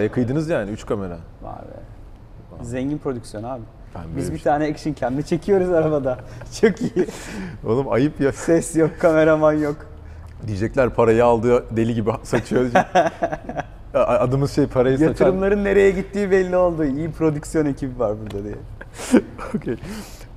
Paraya 0.00 0.12
kıydınız 0.12 0.48
yani 0.48 0.70
3 0.70 0.86
kamera. 0.86 1.18
Vay 1.42 1.52
be. 1.52 2.64
Zengin 2.64 2.98
prodüksiyon 2.98 3.42
abi. 3.44 3.62
Ben 3.94 4.02
Biz 4.16 4.32
bir 4.32 4.36
şey- 4.36 4.44
tane 4.44 4.64
action 4.64 4.94
cam'le 4.94 5.22
çekiyoruz 5.22 5.70
arabada. 5.70 6.18
Çok 6.60 6.80
iyi. 6.80 7.06
Oğlum 7.66 7.92
ayıp 7.92 8.20
ya. 8.20 8.32
Ses 8.32 8.76
yok, 8.76 8.90
kameraman 9.00 9.52
yok. 9.52 9.76
Diyecekler 10.46 10.90
parayı 10.90 11.24
aldı 11.24 11.64
deli 11.76 11.94
gibi 11.94 12.10
saçıyor. 12.22 12.70
Adımız 13.94 14.52
şey 14.52 14.66
parayı 14.66 14.98
saçar. 14.98 15.08
Yatırımların 15.08 15.64
nereye 15.64 15.90
gittiği 15.90 16.30
belli 16.30 16.56
oldu. 16.56 16.84
İyi 16.84 17.12
prodüksiyon 17.12 17.66
ekibi 17.66 17.98
var 17.98 18.12
burada 18.20 18.44
diye. 18.44 18.56
Okey. 19.56 19.76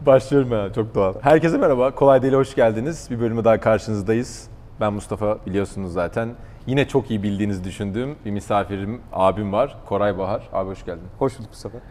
Başlıyorum 0.06 0.52
ben. 0.52 0.72
Çok 0.73 0.95
doğal. 0.95 1.14
Herkese 1.22 1.58
merhaba. 1.58 1.95
Kolay 1.95 2.22
Değil 2.22 2.34
hoş 2.34 2.56
geldiniz. 2.56 3.08
Bir 3.12 3.20
bölümü 3.20 3.44
daha 3.44 3.59
karşınızdayız. 3.59 4.48
Ben 4.80 4.94
Mustafa 4.94 5.38
biliyorsunuz 5.45 5.94
zaten. 5.94 6.30
Yine 6.67 6.88
çok 6.88 7.09
iyi 7.12 7.23
bildiğinizi 7.23 7.63
düşündüğüm 7.63 8.16
bir 8.26 8.31
misafirim, 8.31 9.02
abim 9.13 9.53
var. 9.53 9.77
Koray 9.85 10.17
Bahar. 10.17 10.49
Abi 10.53 10.70
hoş 10.70 10.86
geldin. 10.86 11.03
Hoş 11.20 11.39
bulduk 11.39 11.49
bu 11.52 11.55
sefer. 11.55 11.81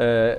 Ee, 0.00 0.38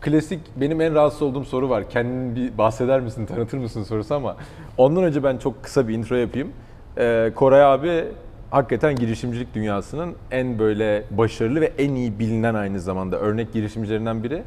klasik 0.00 0.40
benim 0.56 0.80
en 0.80 0.94
rahatsız 0.94 1.22
olduğum 1.22 1.44
soru 1.44 1.70
var. 1.70 1.90
Kendini 1.90 2.36
bir 2.36 2.58
bahseder 2.58 3.00
misin, 3.00 3.26
tanıtır 3.26 3.58
mısın 3.58 3.82
sorusu 3.82 4.14
ama 4.14 4.36
ondan 4.78 5.04
önce 5.04 5.24
ben 5.24 5.38
çok 5.38 5.62
kısa 5.62 5.88
bir 5.88 5.94
intro 5.94 6.16
yapayım. 6.16 6.52
Ee, 6.98 7.32
Koray 7.34 7.64
abi 7.64 8.04
hakikaten 8.50 8.96
girişimcilik 8.96 9.54
dünyasının 9.54 10.14
en 10.30 10.58
böyle 10.58 11.04
başarılı 11.10 11.60
ve 11.60 11.72
en 11.78 11.94
iyi 11.94 12.18
bilinen 12.18 12.54
aynı 12.54 12.80
zamanda 12.80 13.18
örnek 13.18 13.52
girişimcilerinden 13.52 14.22
biri. 14.22 14.42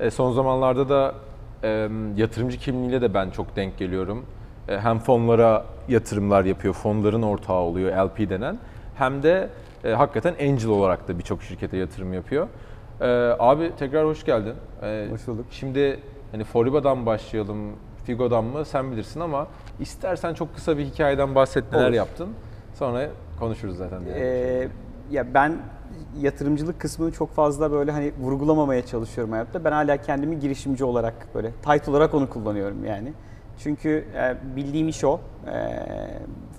Ee, 0.00 0.10
son 0.10 0.32
zamanlarda 0.32 0.88
da 0.88 1.14
e, 1.62 1.88
yatırımcı 2.16 2.58
kimliğiyle 2.58 3.00
de 3.00 3.14
ben 3.14 3.30
çok 3.30 3.56
denk 3.56 3.78
geliyorum. 3.78 4.26
E, 4.68 4.78
hem 4.78 4.98
fonlara 4.98 5.64
yatırımlar 5.88 6.44
yapıyor, 6.44 6.74
fonların 6.74 7.22
ortağı 7.22 7.56
oluyor 7.56 8.06
LP 8.06 8.30
denen. 8.30 8.58
Hem 8.96 9.22
de 9.22 9.48
e, 9.84 9.90
hakikaten 9.90 10.34
angel 10.40 10.68
olarak 10.68 11.08
da 11.08 11.18
birçok 11.18 11.42
şirkete 11.42 11.76
yatırım 11.76 12.12
yapıyor. 12.12 12.48
Ee, 13.00 13.06
abi 13.38 13.72
tekrar 13.78 14.06
hoş 14.06 14.24
geldin. 14.24 14.54
Ee, 14.82 15.08
Hoş 15.10 15.26
bulduk. 15.26 15.46
Şimdi 15.50 16.00
hani 16.32 16.44
Foriba'dan 16.44 17.06
başlayalım, 17.06 17.58
Figo'dan 18.04 18.44
mı 18.44 18.64
sen 18.64 18.92
bilirsin 18.92 19.20
ama 19.20 19.46
istersen 19.80 20.34
çok 20.34 20.54
kısa 20.54 20.78
bir 20.78 20.84
hikayeden 20.84 21.34
bahset 21.34 21.72
neler 21.72 21.84
Olur. 21.84 21.92
yaptın. 21.92 22.28
Sonra 22.74 23.08
konuşuruz 23.38 23.76
zaten. 23.76 24.00
Ee, 24.14 24.68
ya 25.10 25.34
ben 25.34 25.56
yatırımcılık 26.20 26.80
kısmını 26.80 27.12
çok 27.12 27.34
fazla 27.34 27.72
böyle 27.72 27.90
hani 27.90 28.12
vurgulamamaya 28.20 28.86
çalışıyorum 28.86 29.32
hayatta. 29.32 29.64
Ben 29.64 29.72
hala 29.72 29.96
kendimi 29.96 30.38
girişimci 30.38 30.84
olarak 30.84 31.14
böyle 31.34 31.50
title 31.50 31.90
olarak 31.90 32.14
onu 32.14 32.30
kullanıyorum 32.30 32.84
yani. 32.84 33.12
Çünkü 33.58 34.04
e, 34.14 34.56
bildiğim 34.56 34.88
iş 34.88 35.04
o. 35.04 35.20
E, 35.46 35.84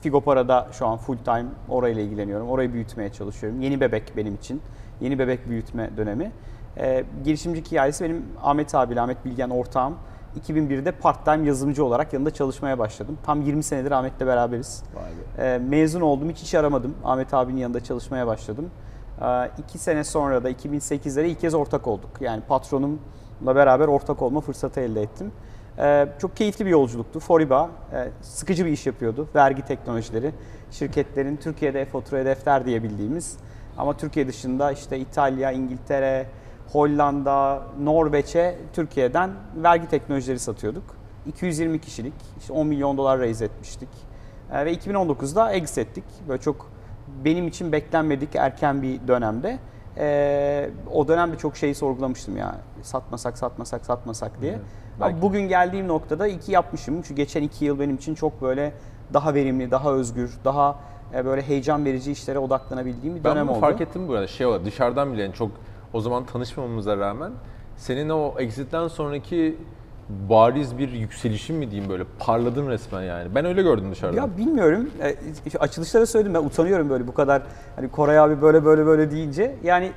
Figo 0.02 0.22
Para'da 0.22 0.68
şu 0.72 0.88
an 0.88 0.98
full 0.98 1.18
time 1.18 1.46
orayla 1.70 2.02
ilgileniyorum. 2.02 2.50
Orayı 2.50 2.74
büyütmeye 2.74 3.10
çalışıyorum. 3.10 3.62
Yeni 3.62 3.82
bebek 3.82 4.18
benim 4.18 4.36
için. 4.36 4.62
Yeni 5.02 5.20
bebek 5.20 5.50
büyütme 5.50 5.90
dönemi. 5.98 6.32
E, 6.78 7.04
girişimcilik 7.24 7.72
hikayesi 7.72 8.04
benim 8.04 8.26
Ahmet 8.44 8.76
abiyle, 8.76 9.02
Ahmet 9.02 9.26
Bilgen 9.26 9.50
ortağım. 9.50 9.96
2001'de 10.38 10.92
part-time 10.92 11.48
yazılımcı 11.48 11.86
olarak 11.86 12.14
yanında 12.14 12.32
çalışmaya 12.32 12.80
başladım. 12.80 13.18
Tam 13.24 13.42
20 13.42 13.64
senedir 13.64 13.92
Ahmet'le 13.92 14.20
beraberiz. 14.20 14.84
Ee, 15.38 15.62
mezun 15.70 16.02
oldum, 16.02 16.30
hiç 16.30 16.42
iş 16.42 16.56
aramadım. 16.56 16.96
Ahmet 17.04 17.34
abinin 17.34 17.58
yanında 17.58 17.84
çalışmaya 17.84 18.28
başladım. 18.28 18.70
Ee, 19.22 19.50
iki 19.58 19.78
sene 19.78 20.04
sonra 20.04 20.44
da 20.44 20.52
2008'de 20.52 21.30
ilk 21.30 21.42
kez 21.42 21.54
ortak 21.54 21.88
olduk. 21.88 22.10
Yani 22.20 22.42
patronumla 22.42 23.56
beraber 23.56 23.88
ortak 23.88 24.22
olma 24.22 24.42
fırsatı 24.42 24.80
elde 24.80 25.02
ettim. 25.02 25.32
Ee, 25.80 26.08
çok 26.20 26.36
keyifli 26.36 26.66
bir 26.66 26.72
yolculuktu. 26.72 27.20
Foriba 27.20 27.70
e, 27.94 28.08
sıkıcı 28.22 28.66
bir 28.66 28.72
iş 28.72 28.88
yapıyordu. 28.88 29.28
Vergi 29.36 29.62
teknolojileri, 29.66 30.32
şirketlerin 30.72 31.36
Türkiye'de 31.38 31.82
e-fatura 31.82 32.26
defter 32.26 32.66
diye 32.66 32.84
bildiğimiz 32.84 33.38
ama 33.78 33.98
Türkiye 33.98 34.28
dışında 34.28 34.72
işte 34.72 35.00
İtalya, 35.00 35.52
İngiltere, 35.52 36.26
Hollanda, 36.72 37.64
Norveç'e 37.82 38.58
Türkiye'den 38.74 39.30
vergi 39.56 39.88
teknolojileri 39.88 40.40
satıyorduk. 40.40 40.84
220 41.28 41.82
kişilik, 41.82 42.14
işte 42.40 42.54
10 42.54 42.68
milyon 42.68 42.98
dolar 42.98 43.20
raise 43.20 43.46
etmiştik. 43.46 43.90
Ee, 44.54 44.66
Ve 44.66 44.74
2019'da 44.74 45.52
exit 45.52 45.78
ettik. 45.78 46.04
Böyle 46.28 46.42
çok 46.42 46.70
benim 47.26 47.48
için 47.48 47.72
beklenmedik 47.72 48.36
erken 48.36 48.82
bir 48.82 49.08
dönemde. 49.08 49.60
Ee, 49.98 50.70
o 50.94 51.08
dönemde 51.08 51.38
çok 51.38 51.58
şeyi 51.58 51.76
sorgulamıştım 51.76 52.38
ya. 52.38 52.56
Satmasak, 52.82 53.38
satmasak, 53.38 53.86
satmasak 53.86 54.42
diye. 54.42 54.52
Evet. 54.52 54.62
Belki- 55.02 55.22
bugün 55.22 55.42
geldiğim 55.42 55.88
noktada 55.88 56.28
iki 56.28 56.52
yapmışım. 56.52 56.96
Çünkü 57.02 57.14
geçen 57.14 57.44
iki 57.44 57.66
yıl 57.66 57.80
benim 57.80 57.96
için 57.96 58.16
çok 58.16 58.42
böyle 58.42 58.74
daha 59.14 59.34
verimli, 59.34 59.72
daha 59.72 59.94
özgür, 59.94 60.32
daha 60.46 60.80
e, 61.14 61.26
böyle 61.26 61.42
heyecan 61.42 61.86
verici 61.86 62.12
işlere 62.12 62.40
odaklanabildiğim 62.40 63.16
bir 63.16 63.24
Ben 63.24 63.32
dönem 63.32 63.48
bunu 63.48 63.52
oldu. 63.56 63.62
fark 63.62 63.82
ettim 63.82 64.08
bu 64.08 64.14
arada. 64.14 64.28
Şey 64.28 64.46
olarak 64.46 64.66
dışarıdan 64.66 65.14
bile 65.14 65.22
yani 65.22 65.34
çok 65.34 65.52
o 65.94 66.02
zaman 66.02 66.26
tanışmamamıza 66.26 66.98
rağmen 66.98 67.32
senin 67.78 68.10
o 68.10 68.34
exit'ten 68.40 68.88
sonraki 68.88 69.58
bariz 70.30 70.78
bir 70.78 70.92
yükselişin 70.92 71.56
mi 71.56 71.72
diyeyim 71.72 71.90
böyle 71.92 72.04
parladın 72.20 72.70
resmen 72.70 73.02
yani. 73.04 73.36
Ben 73.36 73.46
öyle 73.46 73.62
gördüm 73.62 73.92
dışarıdan. 73.92 74.22
Ya 74.22 74.38
bilmiyorum. 74.38 74.90
E, 75.02 75.16
da 76.00 76.06
söyledim 76.06 76.34
ben 76.34 76.40
utanıyorum 76.44 76.90
böyle 76.90 77.08
bu 77.08 77.14
kadar 77.14 77.42
hani 77.76 77.90
Koray 77.90 78.20
abi 78.20 78.42
böyle 78.42 78.66
böyle 78.66 78.86
böyle 78.86 79.12
deyince. 79.12 79.56
Yani 79.64 79.92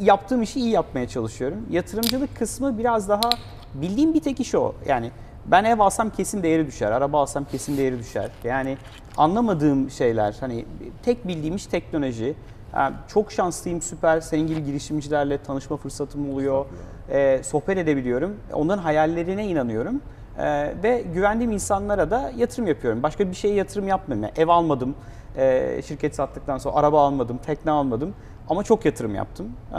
yaptığım 0.00 0.42
işi 0.42 0.60
iyi 0.60 0.70
yapmaya 0.70 1.08
çalışıyorum. 1.08 1.58
Yatırımcılık 1.70 2.36
kısmı 2.36 2.78
biraz 2.78 3.08
daha 3.08 3.30
bildiğim 3.74 4.14
bir 4.14 4.20
tek 4.20 4.40
iş 4.40 4.54
o. 4.54 4.72
Yani 4.86 5.10
ben 5.46 5.64
ev 5.64 5.78
alsam 5.78 6.10
kesin 6.10 6.42
değeri 6.42 6.66
düşer, 6.66 6.92
araba 6.92 7.20
alsam 7.20 7.44
kesin 7.44 7.76
değeri 7.76 7.98
düşer. 7.98 8.30
Yani 8.44 8.76
anlamadığım 9.16 9.90
şeyler 9.90 10.36
hani 10.40 10.64
tek 11.02 11.28
bildiğim 11.28 11.56
iş 11.56 11.66
teknoloji. 11.66 12.34
Yani 12.74 12.94
çok 13.08 13.32
şanslıyım, 13.32 13.82
süper. 13.82 14.20
Senin 14.20 14.46
gibi 14.46 14.64
girişimcilerle 14.64 15.38
tanışma 15.38 15.76
fırsatım 15.76 16.32
oluyor. 16.32 16.66
Ee, 17.10 17.40
sohbet 17.44 17.78
edebiliyorum. 17.78 18.36
Onların 18.52 18.82
hayallerine 18.82 19.46
inanıyorum. 19.46 20.00
Ee, 20.38 20.74
ve 20.82 21.04
güvendiğim 21.14 21.52
insanlara 21.52 22.10
da 22.10 22.32
yatırım 22.36 22.66
yapıyorum. 22.66 23.02
Başka 23.02 23.30
bir 23.30 23.34
şeye 23.34 23.54
yatırım 23.54 23.88
yapmıyorum. 23.88 24.22
Yani 24.22 24.32
ev 24.36 24.48
almadım, 24.48 24.94
ee, 25.36 25.80
şirket 25.86 26.14
sattıktan 26.14 26.58
sonra 26.58 26.76
araba 26.76 27.06
almadım, 27.06 27.38
tekne 27.46 27.70
almadım. 27.70 28.14
Ama 28.48 28.64
çok 28.64 28.84
yatırım 28.84 29.14
yaptım. 29.14 29.46
Ee, 29.74 29.78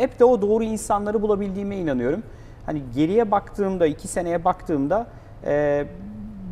hep 0.00 0.18
de 0.18 0.24
o 0.24 0.42
doğru 0.42 0.64
insanları 0.64 1.22
bulabildiğime 1.22 1.76
inanıyorum. 1.76 2.22
Hani 2.68 2.82
geriye 2.94 3.30
baktığımda, 3.30 3.86
iki 3.86 4.08
seneye 4.08 4.44
baktığımda 4.44 5.06
e, 5.44 5.84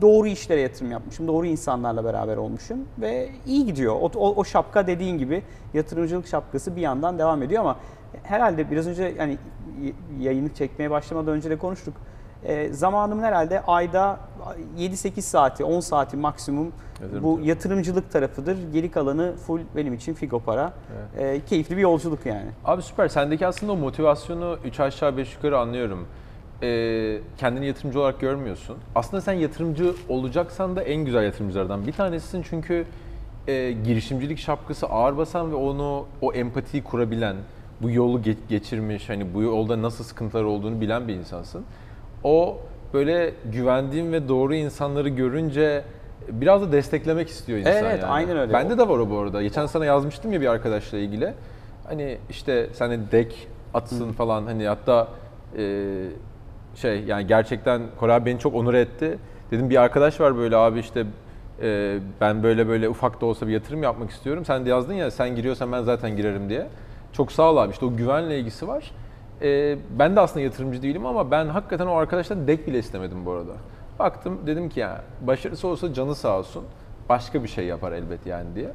doğru 0.00 0.26
işlere 0.28 0.60
yatırım 0.60 0.90
yapmışım. 0.90 1.28
Doğru 1.28 1.46
insanlarla 1.46 2.04
beraber 2.04 2.36
olmuşum 2.36 2.78
ve 2.98 3.28
iyi 3.46 3.66
gidiyor. 3.66 3.94
O, 3.94 4.10
o, 4.16 4.34
o 4.36 4.44
şapka 4.44 4.86
dediğin 4.86 5.18
gibi 5.18 5.42
yatırımcılık 5.74 6.26
şapkası 6.26 6.76
bir 6.76 6.80
yandan 6.80 7.18
devam 7.18 7.42
ediyor 7.42 7.60
ama 7.60 7.76
herhalde 8.22 8.70
biraz 8.70 8.86
önce 8.86 9.14
yani 9.18 9.38
yayını 10.20 10.54
çekmeye 10.54 10.90
başlamadan 10.90 11.34
önce 11.34 11.50
de 11.50 11.58
konuştuk. 11.58 11.94
E, 12.44 12.72
zamanımın 12.72 13.22
herhalde 13.22 13.62
ayda 13.62 14.20
7-8 14.78 15.20
saati, 15.20 15.64
10 15.64 15.80
saati 15.80 16.16
maksimum 16.16 16.72
Yatırım 17.02 17.22
bu 17.22 17.40
yatırımcılık 17.42 18.10
tarafıdır. 18.12 18.58
Geri 18.72 18.90
kalanı 18.90 19.36
full 19.36 19.60
benim 19.76 19.94
için 19.94 20.14
Figo 20.14 20.40
para. 20.40 20.72
E, 21.18 21.40
keyifli 21.46 21.76
bir 21.76 21.82
yolculuk 21.82 22.26
yani. 22.26 22.48
Abi 22.64 22.82
süper. 22.82 23.08
Sendeki 23.08 23.46
aslında 23.46 23.72
o 23.72 23.76
motivasyonu 23.76 24.58
3 24.64 24.80
aşağı 24.80 25.16
5 25.16 25.34
yukarı 25.34 25.58
anlıyorum. 25.58 26.06
Ee, 26.62 27.18
kendini 27.38 27.66
yatırımcı 27.66 28.00
olarak 28.00 28.20
görmüyorsun. 28.20 28.76
Aslında 28.94 29.20
sen 29.20 29.32
yatırımcı 29.32 29.94
olacaksan 30.08 30.76
da 30.76 30.82
en 30.82 31.04
güzel 31.04 31.24
yatırımcılardan 31.24 31.86
bir 31.86 31.92
tanesisin 31.92 32.42
çünkü 32.50 32.84
e, 33.48 33.72
girişimcilik 33.72 34.38
şapkası 34.38 34.86
ağır 34.86 35.16
basan 35.16 35.50
ve 35.50 35.54
onu 35.54 36.06
o 36.20 36.32
empatiyi 36.32 36.84
kurabilen, 36.84 37.36
bu 37.82 37.90
yolu 37.90 38.18
ge- 38.18 38.36
geçirmiş, 38.48 39.08
hani 39.08 39.34
bu 39.34 39.42
yolda 39.42 39.82
nasıl 39.82 40.04
sıkıntılar 40.04 40.44
olduğunu 40.44 40.80
bilen 40.80 41.08
bir 41.08 41.14
insansın. 41.14 41.64
O 42.24 42.58
böyle 42.94 43.32
güvendiğin 43.52 44.12
ve 44.12 44.28
doğru 44.28 44.54
insanları 44.54 45.08
görünce 45.08 45.82
biraz 46.28 46.62
da 46.62 46.72
desteklemek 46.72 47.28
istiyor 47.28 47.58
insan 47.58 47.72
Evet, 47.72 48.02
yani. 48.02 48.04
aynen 48.04 48.36
öyle. 48.36 48.52
Bende 48.52 48.78
de 48.78 48.88
var 48.88 48.98
o 48.98 49.10
bu 49.10 49.18
arada. 49.18 49.42
Geçen 49.42 49.66
sana 49.66 49.84
yazmıştım 49.84 50.32
ya 50.32 50.40
bir 50.40 50.46
arkadaşla 50.46 50.98
ilgili. 50.98 51.32
Hani 51.84 52.18
işte 52.30 52.68
sen 52.72 52.90
de 52.90 52.98
dek 53.12 53.48
atsın 53.74 54.12
falan 54.12 54.46
hani 54.46 54.66
hatta 54.66 55.08
e, 55.58 55.84
şey 56.74 57.04
yani 57.04 57.26
gerçekten 57.26 57.82
Koray 58.00 58.26
beni 58.26 58.38
çok 58.38 58.54
onur 58.54 58.74
etti. 58.74 59.18
Dedim 59.50 59.70
bir 59.70 59.76
arkadaş 59.76 60.20
var 60.20 60.36
böyle 60.36 60.56
abi 60.56 60.78
işte 60.78 61.06
e, 61.62 61.98
ben 62.20 62.42
böyle 62.42 62.68
böyle 62.68 62.88
ufak 62.88 63.20
da 63.20 63.26
olsa 63.26 63.46
bir 63.46 63.52
yatırım 63.52 63.82
yapmak 63.82 64.10
istiyorum. 64.10 64.44
Sen 64.44 64.66
de 64.66 64.70
yazdın 64.70 64.94
ya 64.94 65.10
sen 65.10 65.36
giriyorsan 65.36 65.72
ben 65.72 65.82
zaten 65.82 66.16
girerim 66.16 66.48
diye. 66.48 66.66
Çok 67.12 67.32
sağ 67.32 67.50
ol 67.52 67.56
abi 67.56 67.72
işte 67.72 67.86
o 67.86 67.96
güvenle 67.96 68.38
ilgisi 68.38 68.68
var. 68.68 68.90
E, 69.42 69.78
ben 69.98 70.16
de 70.16 70.20
aslında 70.20 70.40
yatırımcı 70.40 70.82
değilim 70.82 71.06
ama 71.06 71.30
ben 71.30 71.46
hakikaten 71.46 71.86
o 71.86 71.94
arkadaştan 71.94 72.46
dek 72.46 72.66
bile 72.66 72.78
istemedim 72.78 73.26
bu 73.26 73.32
arada. 73.32 73.52
Baktım 73.98 74.38
dedim 74.46 74.68
ki 74.68 74.80
ya 74.80 75.02
başarısı 75.20 75.68
olsa 75.68 75.94
canı 75.94 76.14
sağ 76.14 76.38
olsun. 76.38 76.64
Başka 77.08 77.42
bir 77.42 77.48
şey 77.48 77.66
yapar 77.66 77.92
elbet 77.92 78.26
yani 78.26 78.54
diye. 78.54 78.72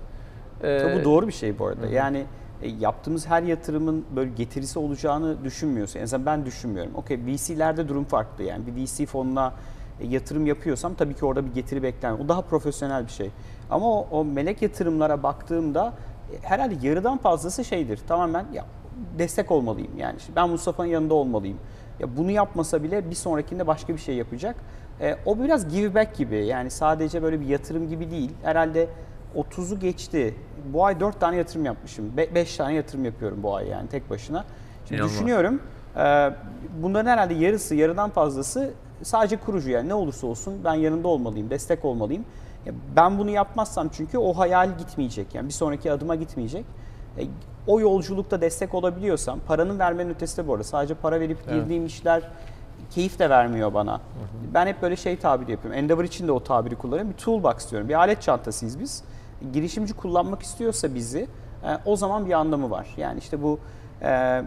E, 0.63 0.79
Tabii 0.79 0.99
bu 0.99 1.03
doğru 1.03 1.27
bir 1.27 1.31
şey 1.31 1.59
bu 1.59 1.65
arada. 1.65 1.87
Yani 1.87 2.25
e, 2.61 2.69
yaptığımız 2.69 3.27
her 3.27 3.43
yatırımın 3.43 4.05
böyle 4.15 4.31
getirisi 4.31 4.79
olacağını 4.79 5.43
düşünmüyorsun. 5.43 5.99
En 5.99 6.03
azından 6.03 6.25
ben 6.25 6.45
düşünmüyorum. 6.45 6.91
Okey 6.95 7.17
VC'lerde 7.17 7.89
durum 7.89 8.03
farklı 8.03 8.43
yani. 8.43 8.63
Bir 8.67 8.83
VC 8.85 9.05
fonuna 9.05 9.53
e, 9.99 10.07
yatırım 10.07 10.45
yapıyorsam 10.45 10.93
tabii 10.93 11.13
ki 11.13 11.25
orada 11.25 11.45
bir 11.45 11.53
getiri 11.53 11.83
beklenmiyor. 11.83 12.25
O 12.25 12.29
daha 12.29 12.41
profesyonel 12.41 13.05
bir 13.05 13.11
şey. 13.11 13.31
Ama 13.69 13.99
o, 13.99 14.07
o 14.11 14.25
melek 14.25 14.61
yatırımlara 14.61 15.23
baktığımda 15.23 15.93
e, 16.33 16.47
herhalde 16.47 16.87
yarıdan 16.87 17.17
fazlası 17.17 17.63
şeydir. 17.63 17.99
Tamamen 18.07 18.45
ya 18.53 18.65
destek 19.19 19.51
olmalıyım 19.51 19.97
yani. 19.97 20.17
işte 20.17 20.33
ben 20.35 20.49
Mustafa'nın 20.49 20.87
yanında 20.87 21.13
olmalıyım. 21.13 21.57
Ya 21.99 22.17
bunu 22.17 22.31
yapmasa 22.31 22.83
bile 22.83 23.09
bir 23.09 23.15
sonrakinde 23.15 23.67
başka 23.67 23.93
bir 23.93 23.99
şey 23.99 24.15
yapacak. 24.15 24.55
E, 25.01 25.15
o 25.25 25.39
biraz 25.39 25.75
give 25.75 25.95
back 25.95 26.15
gibi. 26.15 26.45
Yani 26.45 26.69
sadece 26.69 27.23
böyle 27.23 27.39
bir 27.41 27.45
yatırım 27.45 27.89
gibi 27.89 28.11
değil. 28.11 28.31
Herhalde 28.43 28.87
30'u 29.35 29.79
geçti. 29.79 30.35
Bu 30.73 30.85
ay 30.85 30.99
4 30.99 31.19
tane 31.19 31.35
yatırım 31.37 31.65
yapmışım. 31.65 32.11
5 32.35 32.57
tane 32.57 32.73
yatırım 32.73 33.05
yapıyorum 33.05 33.43
bu 33.43 33.55
ay 33.55 33.67
yani 33.67 33.89
tek 33.89 34.09
başına. 34.09 34.45
Şimdi 34.85 34.93
İnanılmaz. 34.93 35.13
düşünüyorum. 35.15 35.61
e, 35.97 36.29
bunların 36.81 37.09
herhalde 37.09 37.33
yarısı, 37.33 37.75
yarıdan 37.75 38.09
fazlası 38.09 38.71
sadece 39.03 39.37
kurucu 39.37 39.69
yani 39.69 39.89
ne 39.89 39.93
olursa 39.93 40.27
olsun 40.27 40.53
ben 40.63 40.73
yanında 40.73 41.07
olmalıyım, 41.07 41.49
destek 41.49 41.85
olmalıyım. 41.85 42.25
Ya 42.65 42.73
ben 42.95 43.19
bunu 43.19 43.29
yapmazsam 43.29 43.89
çünkü 43.89 44.17
o 44.17 44.33
hayal 44.37 44.77
gitmeyecek. 44.77 45.35
Yani 45.35 45.47
bir 45.47 45.53
sonraki 45.53 45.91
adıma 45.91 46.15
gitmeyecek. 46.15 46.65
E, 47.17 47.23
o 47.67 47.79
yolculukta 47.79 48.41
destek 48.41 48.73
olabiliyorsam, 48.75 49.39
paranın 49.47 49.79
vermenin 49.79 50.09
ötesinde 50.09 50.47
bu 50.47 50.53
arada 50.53 50.63
sadece 50.63 50.93
para 50.93 51.19
verip 51.19 51.37
Evet. 51.47 51.53
girdiğim 51.53 51.85
işler 51.85 52.23
keyif 52.91 53.19
de 53.19 53.29
vermiyor 53.29 53.73
bana. 53.73 54.01
Ben 54.53 54.67
hep 54.67 54.81
böyle 54.81 54.95
şey 54.95 55.17
tabiri 55.17 55.51
yapıyorum. 55.51 55.79
Endeavor 55.79 56.03
için 56.03 56.27
de 56.27 56.31
o 56.31 56.43
tabiri 56.43 56.75
kullanıyorum. 56.75 57.11
Bir 57.11 57.17
toolbox 57.17 57.71
diyorum. 57.71 57.89
Bir 57.89 57.93
alet 57.93 58.21
çantasıyız 58.21 58.79
biz. 58.79 59.03
Girişimci 59.53 59.93
kullanmak 59.93 60.41
istiyorsa 60.41 60.95
bizi 60.95 61.27
e, 61.63 61.77
o 61.85 61.95
zaman 61.95 62.25
bir 62.25 62.31
anlamı 62.33 62.69
var. 62.69 62.87
Yani 62.97 63.19
işte 63.19 63.43
bu 63.43 63.59
e, 64.01 64.41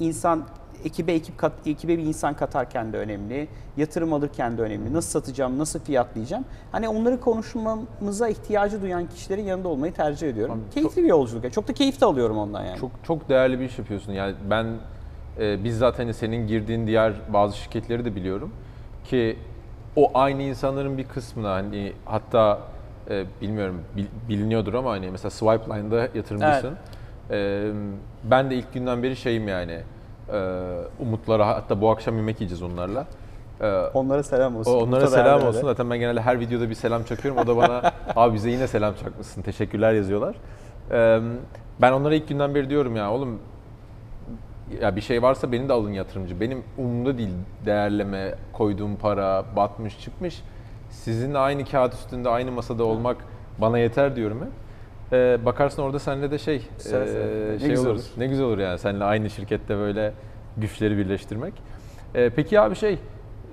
insan 0.00 0.42
ekibe 0.84 1.12
ekip 1.12 1.38
kat, 1.38 1.52
ekibe 1.66 1.98
bir 1.98 2.02
insan 2.02 2.34
katarken 2.34 2.92
de 2.92 2.96
önemli. 2.98 3.48
Yatırım 3.76 4.12
alırken 4.12 4.58
de 4.58 4.62
önemli. 4.62 4.92
Nasıl 4.92 5.10
satacağım, 5.20 5.58
nasıl 5.58 5.80
fiyatlayacağım? 5.80 6.44
Hani 6.72 6.88
onları 6.88 7.20
konuşmamıza 7.20 8.28
ihtiyacı 8.28 8.82
duyan 8.82 9.06
kişilerin 9.08 9.44
yanında 9.44 9.68
olmayı 9.68 9.92
tercih 9.92 10.28
ediyorum. 10.28 10.54
Abi 10.54 10.60
çok- 10.64 10.74
Keyifli 10.74 11.02
bir 11.02 11.08
yolculuk. 11.08 11.52
Çok 11.52 11.68
da 11.68 11.72
keyif 11.72 12.00
de 12.00 12.04
alıyorum 12.06 12.38
ondan 12.38 12.64
yani. 12.64 12.78
Çok 12.78 12.90
çok 13.02 13.28
değerli 13.28 13.60
bir 13.60 13.64
iş 13.64 13.78
yapıyorsun. 13.78 14.12
Yani 14.12 14.34
ben 14.50 14.66
e, 15.40 15.64
bizzat 15.64 15.98
hani 15.98 16.14
senin 16.14 16.46
girdiğin 16.46 16.86
diğer 16.86 17.12
bazı 17.32 17.56
şirketleri 17.56 18.04
de 18.04 18.16
biliyorum 18.16 18.50
ki 19.04 19.36
o 19.96 20.10
aynı 20.14 20.42
insanların 20.42 20.98
bir 20.98 21.04
kısmına 21.04 21.50
hani 21.50 21.92
hatta 22.04 22.58
e, 23.10 23.24
bilmiyorum 23.40 23.80
bil- 23.96 24.28
biliniyordur 24.28 24.74
ama 24.74 24.90
hani 24.90 25.10
mesela 25.10 25.30
Swipeline'da 25.30 26.08
yatırımcısın. 26.14 26.74
E, 27.30 27.70
ben 28.24 28.50
de 28.50 28.54
ilk 28.54 28.72
günden 28.74 29.02
beri 29.02 29.16
şeyim 29.16 29.48
yani 29.48 29.80
umutlara 31.00 31.46
hatta 31.46 31.80
bu 31.80 31.90
akşam 31.90 32.16
yemek 32.16 32.40
yiyeceğiz 32.40 32.62
onlarla. 32.62 33.06
E, 33.60 33.66
Onlara 33.94 34.22
selam 34.22 34.56
olsun. 34.56 34.72
onlara 34.72 35.00
Mutlu 35.00 35.16
selam 35.16 35.46
olsun. 35.46 35.62
Zaten 35.62 35.90
ben 35.90 35.98
genelde 35.98 36.20
her 36.20 36.40
videoda 36.40 36.70
bir 36.70 36.74
selam 36.74 37.04
çakıyorum. 37.04 37.40
O 37.42 37.46
da 37.46 37.56
bana 37.56 37.92
abi 38.16 38.34
bize 38.34 38.50
yine 38.50 38.66
selam 38.66 38.94
çakmışsın. 38.94 39.42
Teşekkürler 39.42 39.92
yazıyorlar. 39.92 40.36
Ee, 40.90 41.20
ben 41.80 41.92
onlara 41.92 42.14
ilk 42.14 42.28
günden 42.28 42.54
beri 42.54 42.70
diyorum 42.70 42.96
ya 42.96 43.12
oğlum 43.12 43.38
ya 44.80 44.96
bir 44.96 45.00
şey 45.00 45.22
varsa 45.22 45.52
beni 45.52 45.68
de 45.68 45.72
alın 45.72 45.92
yatırımcı. 45.92 46.40
Benim 46.40 46.62
umurumda 46.78 47.18
değil 47.18 47.34
değerleme, 47.66 48.34
koyduğum 48.52 48.96
para, 48.96 49.44
batmış 49.56 50.00
çıkmış. 50.00 50.42
Sizinle 50.90 51.38
aynı 51.38 51.64
kağıt 51.64 51.94
üstünde, 51.94 52.28
aynı 52.28 52.52
masada 52.52 52.84
olmak 52.84 53.16
bana 53.58 53.78
yeter 53.78 54.16
diyorum 54.16 54.40
hep. 54.40 54.48
Ee, 55.12 55.38
bakarsın 55.44 55.82
orada 55.82 55.98
seninle 55.98 56.30
de 56.30 56.38
şey, 56.38 56.62
Ne 57.52 57.58
şey 57.58 57.78
olur. 57.78 58.00
Ne 58.16 58.26
güzel 58.26 58.44
olur 58.46 58.58
yani 58.58 58.78
seninle 58.78 59.04
aynı 59.04 59.30
şirkette 59.30 59.76
böyle 59.76 60.12
güçleri 60.56 60.98
birleştirmek. 60.98 61.54
Ee, 62.14 62.30
peki 62.36 62.60
abi 62.60 62.76
şey, 62.76 62.98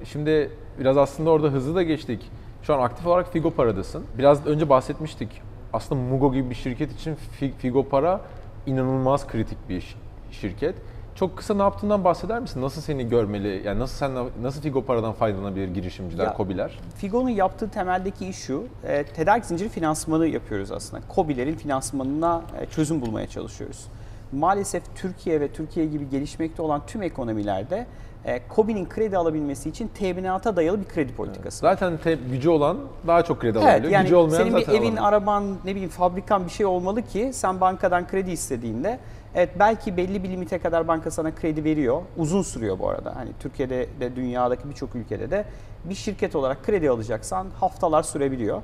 şimdi 0.04 0.51
biraz 0.80 0.98
aslında 0.98 1.30
orada 1.30 1.48
hızlı 1.48 1.75
da 1.75 1.83
geçtik. 1.83 2.31
Şu 2.63 2.74
an 2.75 2.80
aktif 2.81 3.07
olarak 3.07 3.31
Figo 3.33 3.51
Para'dasın. 3.51 4.04
Biraz 4.18 4.45
önce 4.48 4.69
bahsetmiştik. 4.69 5.42
Aslında 5.74 6.01
Mugo 6.01 6.33
gibi 6.33 6.50
bir 6.50 6.56
şirket 6.56 6.92
için 6.92 7.15
Fi- 7.39 7.51
Figo 7.57 7.89
Para 7.89 8.21
inanılmaz 8.65 9.27
kritik 9.27 9.57
bir 9.69 9.95
şirket. 10.31 10.75
Çok 11.19 11.38
kısa 11.38 11.54
ne 11.54 11.62
yaptığından 11.62 12.04
bahseder 12.04 12.40
misin? 12.40 12.62
Nasıl 12.62 12.81
seni 12.81 13.10
görmeli? 13.10 13.62
Yani 13.66 13.80
nasıl 13.80 13.96
sen 13.96 14.12
nasıl 14.42 14.62
Figo 14.62 14.86
Para'dan 14.86 15.14
faydalanabilir 15.14 15.68
girişimciler, 15.68 16.25
Ya- 16.25 16.34
kobiler? 16.34 16.80
Figo'nun 16.96 17.30
yaptığı 17.30 17.69
temeldeki 17.69 18.28
iş 18.28 18.36
şu, 18.38 18.64
e, 18.88 19.04
tedarik 19.04 19.46
zinciri 19.46 19.69
finansmanı 19.69 20.28
yapıyoruz 20.28 20.72
aslında. 20.72 21.02
KOBİ'lerin 21.08 21.56
finansmanına 21.56 22.42
e, 22.62 22.66
çözüm 22.66 23.02
bulmaya 23.02 23.28
çalışıyoruz. 23.28 23.86
Maalesef 24.31 24.84
Türkiye 24.96 25.42
ve 25.42 25.48
Türkiye 25.52 25.86
gibi 25.86 26.10
gelişmekte 26.10 26.62
olan 26.62 26.81
tüm 26.88 27.02
ekonomilerde 27.02 27.86
e, 28.25 28.48
KOBİ'nin 28.48 28.90
kredi 28.90 29.18
alabilmesi 29.18 29.70
için 29.70 29.88
teminata 29.88 30.56
dayalı 30.56 30.80
bir 30.80 30.88
kredi 30.88 31.13
politikası. 31.16 31.60
Zaten 31.60 31.98
te- 31.98 32.18
gücü 32.31 32.50
olan 32.50 32.78
daha 33.08 33.24
çok 33.24 33.42
kredi 33.42 33.58
Evet 33.58 33.68
alabiliyor. 33.68 33.92
yani 33.94 34.04
gücü 34.04 34.16
olmayan 34.16 34.38
senin 34.44 34.56
bir 34.56 34.68
evin, 34.68 34.78
alamıyor. 34.81 35.04
araban, 35.04 35.44
ne 35.66 35.72
bileyim 35.72 35.90
fabrikan 35.90 36.46
bir 36.46 36.50
şey 36.52 36.66
olmalı 36.66 37.02
ki 37.02 37.30
sen 37.34 37.62
bankadan 37.62 38.08
kredi 38.08 38.31
istediğinde 38.31 39.00
evet 39.38 39.50
belki 39.60 39.98
belli 39.98 40.24
bir 40.24 40.30
limite 40.30 40.60
kadar 40.60 40.88
banka 40.88 41.12
sana 41.12 41.36
kredi 41.36 41.63
veriyor. 41.63 42.01
Uzun 42.18 42.42
sürüyor 42.42 42.80
bu 42.80 42.89
arada. 42.89 43.16
Hani 43.16 43.30
Türkiye'de 43.39 43.88
de 44.00 44.16
dünyadaki 44.16 44.69
birçok 44.69 44.95
ülkede 44.95 45.31
de 45.31 45.45
bir 45.84 45.95
şirket 45.95 46.36
olarak 46.36 46.63
kredi 46.66 46.89
alacaksan 46.89 47.48
haftalar 47.60 48.04
sürebiliyor. 48.04 48.62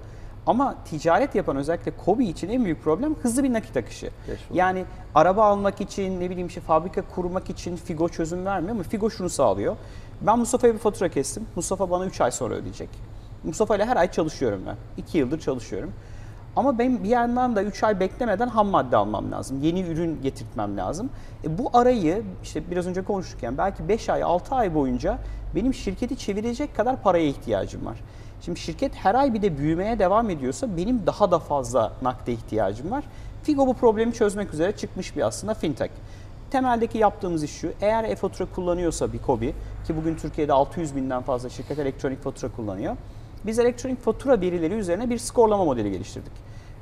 Ama 0.48 0.76
ticaret 0.86 1.36
yapan 1.36 1.58
özellikle 1.58 1.92
KOBİ 2.06 2.26
için 2.26 2.50
en 2.50 2.66
büyük 2.66 2.84
problem 2.84 3.16
hızlı 3.16 3.44
bir 3.44 3.54
nakit 3.54 3.78
akışı. 3.78 4.10
Yani 4.54 4.86
araba 5.16 5.46
almak 5.46 5.82
için, 5.82 6.20
ne 6.20 6.30
bileyim 6.30 6.48
işte 6.48 6.62
fabrika 6.62 7.02
kurmak 7.16 7.50
için 7.50 7.76
Figo 7.76 8.10
çözüm 8.10 8.46
vermiyor 8.46 8.76
ama 8.76 8.84
Figo 8.84 9.10
şunu 9.10 9.30
sağlıyor. 9.30 9.76
Ben 10.22 10.40
Mustafa'ya 10.40 10.74
bir 10.74 10.80
fatura 10.80 11.10
kestim. 11.10 11.46
Mustafa 11.56 11.92
bana 11.92 12.06
3 12.06 12.22
ay 12.22 12.32
sonra 12.32 12.54
ödeyecek. 12.56 12.90
Mustafa 13.44 13.76
ile 13.76 13.86
her 13.86 13.98
ay 13.98 14.12
çalışıyorum 14.12 14.62
ben. 14.68 14.76
2 14.98 15.18
yıldır 15.18 15.40
çalışıyorum. 15.40 15.94
Ama 16.56 16.80
ben 16.80 17.04
bir 17.04 17.10
yandan 17.10 17.56
da 17.56 17.64
3 17.64 17.84
ay 17.84 18.00
beklemeden 18.00 18.48
ham 18.48 18.68
madde 18.68 18.98
almam 18.98 19.32
lazım. 19.32 19.62
Yeni 19.62 19.82
ürün 19.82 20.22
getirtmem 20.22 20.78
lazım. 20.78 21.10
E 21.44 21.58
bu 21.58 21.70
arayı 21.74 22.24
işte 22.44 22.72
biraz 22.72 22.88
önce 22.88 23.02
konuşurken 23.02 23.58
belki 23.58 23.88
5 23.88 24.10
ay 24.10 24.24
6 24.24 24.56
ay 24.56 24.76
boyunca 24.76 25.20
benim 25.56 25.74
şirketi 25.74 26.18
çevirecek 26.18 26.76
kadar 26.76 27.02
paraya 27.02 27.28
ihtiyacım 27.28 27.86
var. 27.86 27.98
Şimdi 28.42 28.60
şirket 28.60 28.96
her 28.96 29.16
ay 29.16 29.34
bir 29.34 29.42
de 29.42 29.58
büyümeye 29.58 30.00
devam 30.00 30.30
ediyorsa 30.30 30.78
benim 30.78 31.06
daha 31.06 31.32
da 31.32 31.40
fazla 31.40 31.94
nakde 32.02 32.34
ihtiyacım 32.34 32.92
var. 32.92 33.04
Figo 33.44 33.68
bu 33.68 33.74
problemi 33.74 34.14
çözmek 34.14 34.54
üzere 34.54 34.72
çıkmış 34.72 35.16
bir 35.16 35.22
aslında 35.22 35.54
fintech. 35.54 35.92
Temeldeki 36.52 36.98
yaptığımız 36.98 37.44
iş 37.44 37.52
şu, 37.52 37.72
eğer 37.82 38.04
e-fatura 38.04 38.48
kullanıyorsa 38.56 39.14
bir 39.14 39.20
KOBİ, 39.20 39.56
ki 39.88 39.98
bugün 39.98 40.16
Türkiye'de 40.16 40.54
600 40.54 40.96
binden 40.96 41.22
fazla 41.22 41.50
şirket 41.50 41.80
elektronik 41.80 42.24
fatura 42.24 42.52
kullanıyor. 42.52 42.96
Biz 43.46 43.60
elektronik 43.60 44.02
fatura 44.02 44.42
verileri 44.42 44.74
üzerine 44.74 45.10
bir 45.10 45.18
skorlama 45.18 45.66
modeli 45.66 45.92
geliştirdik. 45.92 46.32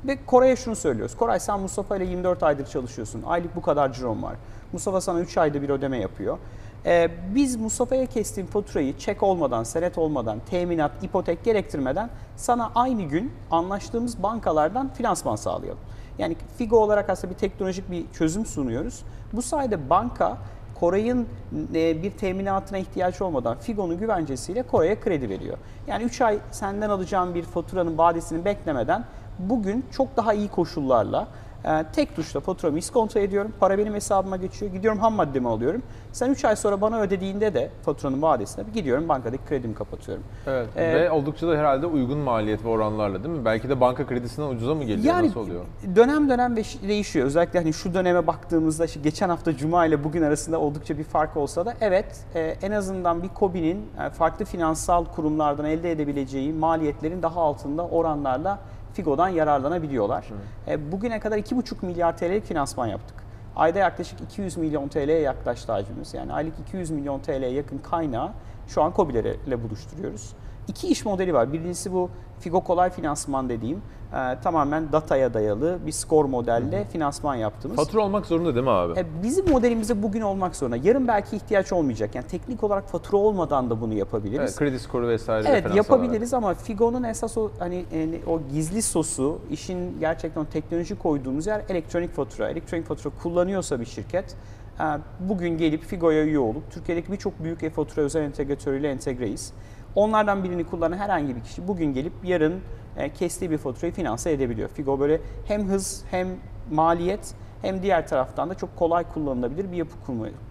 Ve 0.06 0.18
Koray'a 0.26 0.56
şunu 0.56 0.76
söylüyoruz. 0.76 1.16
Koray 1.16 1.40
sen 1.40 1.60
Mustafa 1.60 1.96
ile 1.96 2.04
24 2.04 2.42
aydır 2.42 2.66
çalışıyorsun. 2.66 3.22
Aylık 3.26 3.56
bu 3.56 3.62
kadar 3.62 3.92
ciron 3.92 4.22
var. 4.22 4.34
Mustafa 4.72 5.00
sana 5.00 5.20
3 5.20 5.38
ayda 5.38 5.62
bir 5.62 5.68
ödeme 5.68 5.98
yapıyor. 5.98 6.38
Ee, 6.86 7.10
biz 7.34 7.56
Mustafa'ya 7.56 8.06
kestiğim 8.06 8.46
faturayı 8.46 8.98
çek 8.98 9.22
olmadan, 9.22 9.62
senet 9.64 9.98
olmadan, 9.98 10.38
teminat, 10.50 10.92
ipotek 11.02 11.44
gerektirmeden 11.44 12.10
sana 12.36 12.72
aynı 12.74 13.02
gün 13.02 13.32
anlaştığımız 13.50 14.22
bankalardan 14.22 14.88
finansman 14.88 15.36
sağlayalım. 15.36 15.80
Yani 16.18 16.36
Figo 16.58 16.76
olarak 16.76 17.10
aslında 17.10 17.34
bir 17.34 17.38
teknolojik 17.38 17.90
bir 17.90 18.04
çözüm 18.12 18.46
sunuyoruz. 18.46 19.02
Bu 19.32 19.42
sayede 19.42 19.90
banka 19.90 20.38
Koray'ın 20.80 21.26
e, 21.74 22.02
bir 22.02 22.10
teminatına 22.10 22.78
ihtiyaç 22.78 23.22
olmadan 23.22 23.56
Figo'nun 23.58 23.98
güvencesiyle 23.98 24.62
Koray'a 24.62 25.00
kredi 25.00 25.28
veriyor. 25.28 25.58
Yani 25.86 26.04
3 26.04 26.20
ay 26.20 26.38
senden 26.50 26.90
alacağım 26.90 27.34
bir 27.34 27.42
faturanın 27.42 27.98
vadesini 27.98 28.44
beklemeden 28.44 29.04
bugün 29.38 29.86
çok 29.90 30.16
daha 30.16 30.34
iyi 30.34 30.48
koşullarla 30.48 31.28
e, 31.64 31.84
tek 31.92 32.16
tuşla 32.16 32.40
faturamı 32.40 32.78
iskonto 32.78 33.18
ediyorum. 33.18 33.52
Para 33.60 33.78
benim 33.78 33.94
hesabıma 33.94 34.36
geçiyor. 34.36 34.72
Gidiyorum 34.72 35.00
ham 35.00 35.14
maddemi 35.14 35.48
alıyorum. 35.48 35.82
Sen 36.12 36.30
3 36.30 36.44
ay 36.44 36.56
sonra 36.56 36.80
bana 36.80 37.00
ödediğinde 37.00 37.54
de 37.54 37.70
faturanın 37.82 38.22
vadesine 38.22 38.64
gidiyorum 38.74 39.08
bankadaki 39.08 39.44
kredimi 39.44 39.74
kapatıyorum. 39.74 40.24
Evet. 40.46 40.68
Ee, 40.76 40.94
Ve 40.94 41.10
oldukça 41.10 41.48
da 41.48 41.56
herhalde 41.56 41.86
uygun 41.86 42.18
maliyet 42.18 42.64
ve 42.64 42.68
oranlarla 42.68 43.24
değil 43.24 43.34
mi? 43.34 43.44
Belki 43.44 43.68
de 43.68 43.80
banka 43.80 44.06
kredisinden 44.06 44.48
ucuza 44.48 44.74
mı 44.74 44.84
geliyor? 44.84 45.14
Yani 45.14 45.26
Nasıl 45.28 45.40
oluyor? 45.40 45.64
dönem 45.96 46.28
dönem 46.28 46.56
değişiyor. 46.88 47.26
Özellikle 47.26 47.58
hani 47.58 47.72
şu 47.72 47.94
döneme 47.94 48.26
baktığımızda 48.26 48.84
işte 48.84 49.00
geçen 49.00 49.28
hafta 49.28 49.56
Cuma 49.56 49.86
ile 49.86 50.04
bugün 50.04 50.22
arasında 50.22 50.60
oldukça 50.60 50.98
bir 50.98 51.04
fark 51.04 51.36
olsa 51.36 51.66
da 51.66 51.74
evet 51.80 52.24
e, 52.34 52.40
en 52.40 52.70
azından 52.70 53.22
bir 53.22 53.28
KOBİ'nin 53.28 53.86
e, 54.06 54.10
farklı 54.10 54.44
finansal 54.44 55.04
kurumlardan 55.04 55.64
elde 55.66 55.90
edebileceği 55.92 56.52
maliyetlerin 56.52 57.22
daha 57.22 57.40
altında 57.40 57.86
oranlarla 57.86 58.58
Figo'dan 58.94 59.28
yararlanabiliyorlar. 59.28 60.26
E, 60.68 60.92
bugüne 60.92 61.20
kadar 61.20 61.38
2,5 61.38 61.86
milyar 61.86 62.16
TL'lik 62.16 62.44
finansman 62.44 62.86
yaptık. 62.86 63.16
Ayda 63.56 63.78
yaklaşık 63.78 64.20
200 64.20 64.56
milyon 64.56 64.88
TL'ye 64.88 65.18
yaklaştı 65.18 65.72
hacmimiz. 65.72 66.14
Yani 66.14 66.32
aylık 66.32 66.54
200 66.68 66.90
milyon 66.90 67.18
TL'ye 67.18 67.52
yakın 67.52 67.78
kaynağı 67.78 68.30
şu 68.68 68.82
an 68.82 68.92
KOBİ'lerle 68.92 69.62
buluşturuyoruz. 69.62 70.32
İki 70.68 70.88
iş 70.88 71.04
modeli 71.04 71.34
var. 71.34 71.52
Birincisi 71.52 71.92
bu 71.92 72.10
Figo 72.40 72.60
Kolay 72.60 72.90
Finansman 72.90 73.48
dediğim 73.48 73.82
e, 74.12 74.40
tamamen 74.42 74.92
dataya 74.92 75.34
dayalı 75.34 75.78
bir 75.86 75.92
skor 75.92 76.24
modelle 76.24 76.84
finansman 76.84 77.34
yaptığımız. 77.34 77.76
Fatura 77.76 78.02
olmak 78.02 78.26
zorunda 78.26 78.54
değil 78.54 78.64
mi 78.64 78.70
abi? 78.70 79.00
E, 79.00 79.06
Bizim 79.22 79.50
modelimizde 79.50 80.02
bugün 80.02 80.20
olmak 80.20 80.56
zorunda. 80.56 80.76
Yarın 80.76 81.08
belki 81.08 81.36
ihtiyaç 81.36 81.72
olmayacak. 81.72 82.14
Yani 82.14 82.26
teknik 82.26 82.64
olarak 82.64 82.88
fatura 82.88 83.16
olmadan 83.16 83.70
da 83.70 83.80
bunu 83.80 83.94
yapabiliriz. 83.94 84.40
Evet, 84.40 84.56
kredi 84.56 84.78
skoru 84.80 85.08
vesaire 85.08 85.48
Evet 85.48 85.74
yapabiliriz 85.74 86.34
ama 86.34 86.54
Figo'nun 86.54 87.02
esas 87.02 87.38
o 87.38 87.50
hani 87.58 87.84
yani 87.94 88.20
o 88.26 88.40
gizli 88.52 88.82
sosu, 88.82 89.38
işin 89.50 90.00
gerçekten 90.00 90.44
teknoloji 90.44 90.98
koyduğumuz 90.98 91.46
yer 91.46 91.62
elektronik 91.68 92.14
fatura. 92.14 92.50
Elektronik 92.50 92.86
fatura 92.86 93.12
kullanıyorsa 93.22 93.80
bir 93.80 93.86
şirket 93.86 94.36
e, 94.80 94.84
bugün 95.20 95.58
gelip 95.58 95.82
Figo'ya 95.84 96.24
üye 96.24 96.38
olup 96.38 96.70
Türkiye'deki 96.70 97.12
birçok 97.12 97.44
büyük 97.44 97.62
e-fatura 97.62 98.04
özel 98.04 98.22
entegratörüyle 98.22 98.90
entegreyiz. 98.90 99.52
Onlardan 99.94 100.44
birini 100.44 100.64
kullanan 100.64 100.96
herhangi 100.96 101.36
bir 101.36 101.40
kişi 101.40 101.68
bugün 101.68 101.94
gelip 101.94 102.12
yarın 102.24 102.60
e, 102.96 103.12
kestiği 103.12 103.50
bir 103.50 103.58
faturayı 103.58 103.92
finanse 103.92 104.32
edebiliyor. 104.32 104.68
Figo 104.68 105.00
böyle 105.00 105.20
hem 105.46 105.68
hız 105.68 106.04
hem 106.10 106.28
maliyet 106.72 107.34
hem 107.62 107.82
diğer 107.82 108.08
taraftan 108.08 108.50
da 108.50 108.54
çok 108.54 108.76
kolay 108.76 109.04
kullanılabilir 109.04 109.72
bir 109.72 109.76
yapı 109.76 109.94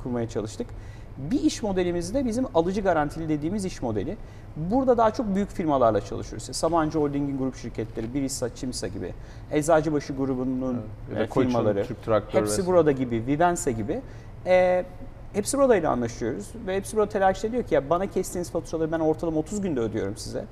kurmaya, 0.03 0.29
çalıştık. 0.29 0.67
Bir 1.17 1.41
iş 1.41 1.63
modelimiz 1.63 2.13
de 2.13 2.25
bizim 2.25 2.45
alıcı 2.53 2.81
garantili 2.81 3.29
dediğimiz 3.29 3.65
iş 3.65 3.81
modeli. 3.81 4.17
Burada 4.55 4.97
daha 4.97 5.11
çok 5.11 5.35
büyük 5.35 5.49
firmalarla 5.49 6.01
çalışıyoruz. 6.01 6.43
İşte 6.43 6.53
Sabancı 6.53 6.99
Holding'in 6.99 7.37
grup 7.37 7.55
şirketleri, 7.55 8.13
Birisa, 8.13 8.55
Çimsa 8.55 8.87
gibi, 8.87 9.13
Eczacıbaşı 9.51 10.13
grubunun 10.13 10.81
da 11.15 11.23
e, 11.23 11.27
firmaları, 11.27 11.85
Türk 11.85 12.03
Traktör 12.03 12.39
hepsi 12.39 12.51
vesaire. 12.51 12.67
burada 12.67 12.91
gibi, 12.91 13.23
Vivense 13.27 13.71
gibi. 13.71 14.01
E, 14.45 14.85
hepsi 15.33 15.57
burada 15.57 15.75
ile 15.75 15.87
anlaşıyoruz 15.87 16.47
ve 16.67 16.75
hepsi 16.75 16.97
burada 16.97 17.09
telaşla 17.09 17.51
diyor 17.51 17.63
ki 17.63 17.73
ya 17.75 17.89
bana 17.89 18.07
kestiğiniz 18.07 18.51
faturaları 18.51 18.91
ben 18.91 18.99
ortalama 18.99 19.39
30 19.39 19.61
günde 19.61 19.79
ödüyorum 19.79 20.17
size. 20.17 20.45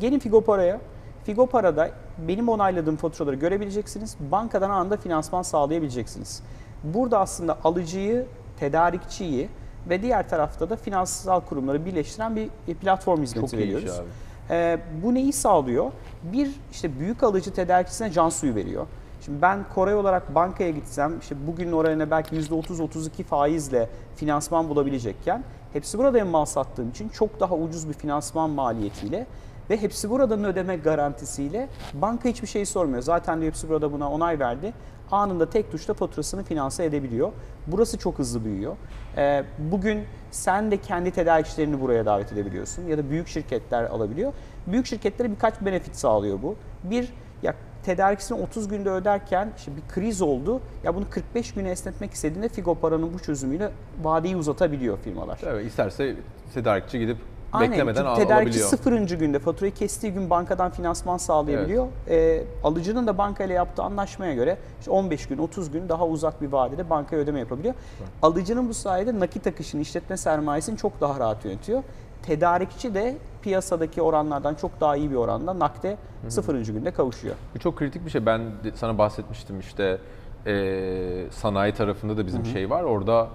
Gelin 0.00 0.18
Figo 0.18 0.40
Para'ya. 0.40 0.80
Figo 1.24 1.46
Para'da 1.46 1.90
benim 2.28 2.48
onayladığım 2.48 2.96
faturaları 2.96 3.36
görebileceksiniz. 3.36 4.16
Bankadan 4.20 4.70
anında 4.70 4.96
finansman 4.96 5.42
sağlayabileceksiniz. 5.42 6.42
Burada 6.84 7.20
aslında 7.20 7.58
alıcıyı, 7.64 8.26
tedarikçiyi 8.60 9.48
ve 9.88 10.02
diğer 10.02 10.28
tarafta 10.28 10.70
da 10.70 10.76
finansal 10.76 11.40
kurumları 11.40 11.84
birleştiren 11.84 12.36
bir 12.36 12.74
platform 12.74 13.22
hizmeti 13.22 13.50
Çok 13.50 13.60
veriyoruz. 13.60 13.90
abi. 13.90 14.06
Ee, 14.50 14.78
bu 15.04 15.14
neyi 15.14 15.32
sağlıyor? 15.32 15.92
Bir 16.22 16.50
işte 16.72 17.00
büyük 17.00 17.22
alıcı 17.22 17.52
tedarikçisine 17.52 18.12
can 18.12 18.28
suyu 18.28 18.54
veriyor. 18.54 18.86
Şimdi 19.26 19.42
ben 19.42 19.64
Koray 19.74 19.94
olarak 19.94 20.34
bankaya 20.34 20.70
gitsem 20.70 21.18
işte 21.18 21.34
bugün 21.46 21.72
oranına 21.72 22.10
belki 22.10 22.36
%30-32 22.36 23.24
faizle 23.24 23.88
finansman 24.16 24.68
bulabilecekken 24.68 25.44
hepsi 25.72 25.98
burada 25.98 26.24
mal 26.24 26.44
sattığım 26.44 26.90
için 26.90 27.08
çok 27.08 27.40
daha 27.40 27.54
ucuz 27.54 27.88
bir 27.88 27.92
finansman 27.92 28.50
maliyetiyle 28.50 29.26
ve 29.70 29.82
hepsi 29.82 30.10
buradanın 30.10 30.44
ödeme 30.44 30.76
garantisiyle 30.76 31.68
banka 31.94 32.28
hiçbir 32.28 32.46
şey 32.46 32.66
sormuyor. 32.66 33.02
Zaten 33.02 33.40
de 33.40 33.46
hepsi 33.46 33.68
burada 33.68 33.92
buna 33.92 34.12
onay 34.12 34.38
verdi. 34.38 34.72
Anında 35.10 35.50
tek 35.50 35.70
tuşla 35.72 35.94
faturasını 35.94 36.44
finanse 36.44 36.84
edebiliyor. 36.84 37.32
Burası 37.66 37.98
çok 37.98 38.18
hızlı 38.18 38.44
büyüyor. 38.44 38.76
Ee, 39.16 39.44
bugün 39.58 40.04
sen 40.30 40.70
de 40.70 40.76
kendi 40.76 41.10
tedarikçilerini 41.10 41.80
buraya 41.80 42.06
davet 42.06 42.32
edebiliyorsun 42.32 42.86
ya 42.86 42.98
da 42.98 43.10
büyük 43.10 43.28
şirketler 43.28 43.84
alabiliyor. 43.84 44.32
Büyük 44.66 44.86
şirketlere 44.86 45.30
birkaç 45.30 45.60
benefit 45.60 45.96
sağlıyor 45.96 46.42
bu. 46.42 46.56
Bir, 46.84 47.12
ya 47.42 47.54
tedarikçisini 47.86 48.40
30 48.40 48.68
günde 48.68 48.90
öderken 48.90 49.52
işte 49.56 49.72
bir 49.76 49.94
kriz 49.94 50.22
oldu. 50.22 50.60
Ya 50.84 50.94
bunu 50.94 51.10
45 51.10 51.54
güne 51.54 51.70
esnetmek 51.70 52.12
istediğinde 52.12 52.48
Figo 52.48 52.74
Para'nın 52.74 53.14
bu 53.14 53.18
çözümüyle 53.18 53.70
vadeyi 54.02 54.36
uzatabiliyor 54.36 54.98
firmalar. 54.98 55.38
Evet, 55.46 55.66
isterse 55.66 56.14
tedarikçi 56.54 56.98
gidip 56.98 57.16
Aynen. 57.52 57.72
beklemeden 57.72 58.04
Çünkü 58.04 58.14
tedarikçi 58.14 58.34
alabiliyor. 58.34 58.68
sıfırıncı 58.68 59.16
günde 59.16 59.38
faturayı 59.38 59.74
kestiği 59.74 60.12
gün 60.12 60.30
bankadan 60.30 60.70
finansman 60.70 61.16
sağlayabiliyor. 61.16 61.86
Ee, 62.08 62.42
alıcının 62.64 63.06
da 63.06 63.18
bankayla 63.18 63.54
yaptığı 63.54 63.82
anlaşmaya 63.82 64.34
göre 64.34 64.56
işte 64.80 64.90
15 64.90 65.26
gün, 65.26 65.38
30 65.38 65.70
gün 65.70 65.88
daha 65.88 66.06
uzak 66.06 66.42
bir 66.42 66.52
vadede 66.52 66.90
bankaya 66.90 67.22
ödeme 67.22 67.38
yapabiliyor. 67.38 67.74
Alıcının 68.22 68.68
bu 68.68 68.74
sayede 68.74 69.20
nakit 69.20 69.46
akışını, 69.46 69.80
işletme 69.80 70.16
sermayesini 70.16 70.76
çok 70.76 71.00
daha 71.00 71.20
rahat 71.20 71.44
yönetiyor. 71.44 71.82
Tedarikçi 72.22 72.94
de 72.94 73.16
piyasadaki 73.42 74.02
oranlardan 74.02 74.54
çok 74.54 74.80
daha 74.80 74.96
iyi 74.96 75.10
bir 75.10 75.16
oranda 75.16 75.58
nakde 75.58 75.96
sıfırıncı 76.28 76.72
günde 76.72 76.90
kavuşuyor. 76.90 77.34
Bu 77.54 77.58
çok 77.58 77.76
kritik 77.76 78.04
bir 78.04 78.10
şey. 78.10 78.26
Ben 78.26 78.40
sana 78.74 78.98
bahsetmiştim 78.98 79.60
işte 79.60 79.98
e, 80.46 81.26
sanayi 81.30 81.72
tarafında 81.74 82.16
da 82.16 82.26
bizim 82.26 82.46
şey 82.46 82.70
var. 82.70 82.82
Orada 82.82 83.28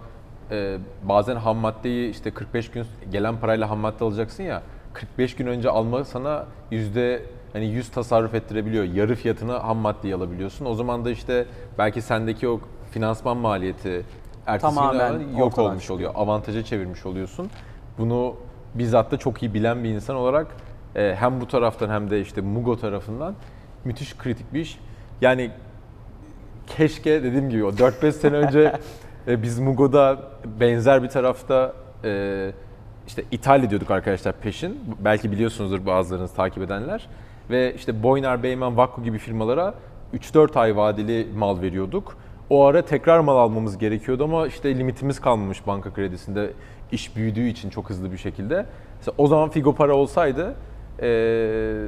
e, 0.51 0.77
bazen 1.03 1.35
ham 1.35 1.57
maddeyi 1.57 2.09
işte 2.09 2.31
45 2.31 2.71
gün 2.71 2.85
gelen 3.11 3.37
parayla 3.37 3.69
ham 3.69 3.79
madde 3.79 4.03
alacaksın 4.03 4.43
ya 4.43 4.61
45 4.93 5.35
gün 5.35 5.47
önce 5.47 5.69
alma 5.69 6.03
sana 6.05 6.45
yüzde 6.71 7.23
hani 7.53 7.65
100 7.65 7.91
tasarruf 7.91 8.33
ettirebiliyor. 8.33 8.83
Yarı 8.83 9.15
fiyatına 9.15 9.63
ham 9.63 9.77
maddeyi 9.77 10.15
alabiliyorsun. 10.15 10.65
O 10.65 10.73
zaman 10.73 11.05
da 11.05 11.11
işte 11.11 11.45
belki 11.77 12.01
sendeki 12.01 12.49
o 12.49 12.59
finansman 12.91 13.37
maliyeti 13.37 14.05
ertesi 14.45 14.75
Tamamen 14.75 15.19
güne 15.19 15.39
yok 15.39 15.57
olmuş 15.57 15.91
oluyor. 15.91 16.11
Avantaja 16.15 16.63
çevirmiş 16.63 17.05
oluyorsun. 17.05 17.49
Bunu 17.97 18.35
bizzat 18.75 19.11
da 19.11 19.17
çok 19.17 19.43
iyi 19.43 19.53
bilen 19.53 19.83
bir 19.83 19.89
insan 19.89 20.15
olarak 20.15 20.47
e, 20.95 21.15
hem 21.19 21.41
bu 21.41 21.47
taraftan 21.47 21.89
hem 21.89 22.09
de 22.09 22.21
işte 22.21 22.41
Mugo 22.41 22.77
tarafından 22.77 23.35
müthiş 23.85 24.17
kritik 24.17 24.53
bir 24.53 24.59
iş. 24.59 24.79
Yani 25.21 25.51
keşke 26.67 27.23
dediğim 27.23 27.49
gibi 27.49 27.63
o 27.63 27.69
4-5 27.69 28.11
sene 28.11 28.35
önce 28.35 28.73
e, 29.27 29.43
biz 29.43 29.59
Mugo'da 29.59 30.19
benzer 30.59 31.03
bir 31.03 31.07
tarafta 31.07 31.73
e, 32.03 32.51
işte 33.07 33.23
ithal 33.31 33.63
ediyorduk 33.63 33.91
arkadaşlar 33.91 34.33
peşin. 34.33 34.79
Belki 34.99 35.31
biliyorsunuzdur 35.31 35.85
bazılarınız 35.85 36.33
takip 36.33 36.63
edenler. 36.63 37.07
Ve 37.49 37.73
işte 37.75 38.03
Boyner, 38.03 38.43
Beymen, 38.43 38.77
Vakko 38.77 39.03
gibi 39.03 39.17
firmalara 39.17 39.73
3-4 40.13 40.59
ay 40.59 40.77
vadeli 40.77 41.27
mal 41.35 41.61
veriyorduk. 41.61 42.17
O 42.49 42.65
ara 42.65 42.81
tekrar 42.81 43.19
mal 43.19 43.37
almamız 43.37 43.77
gerekiyordu 43.77 44.23
ama 44.23 44.47
işte 44.47 44.77
limitimiz 44.77 45.19
kalmamış 45.19 45.67
banka 45.67 45.93
kredisinde 45.93 46.53
iş 46.91 47.15
büyüdüğü 47.15 47.47
için 47.47 47.69
çok 47.69 47.89
hızlı 47.89 48.11
bir 48.11 48.17
şekilde. 48.17 48.65
Mesela 48.97 49.15
o 49.17 49.27
zaman 49.27 49.49
Figo 49.49 49.75
para 49.75 49.95
olsaydı 49.95 50.55
ee, 51.01 51.87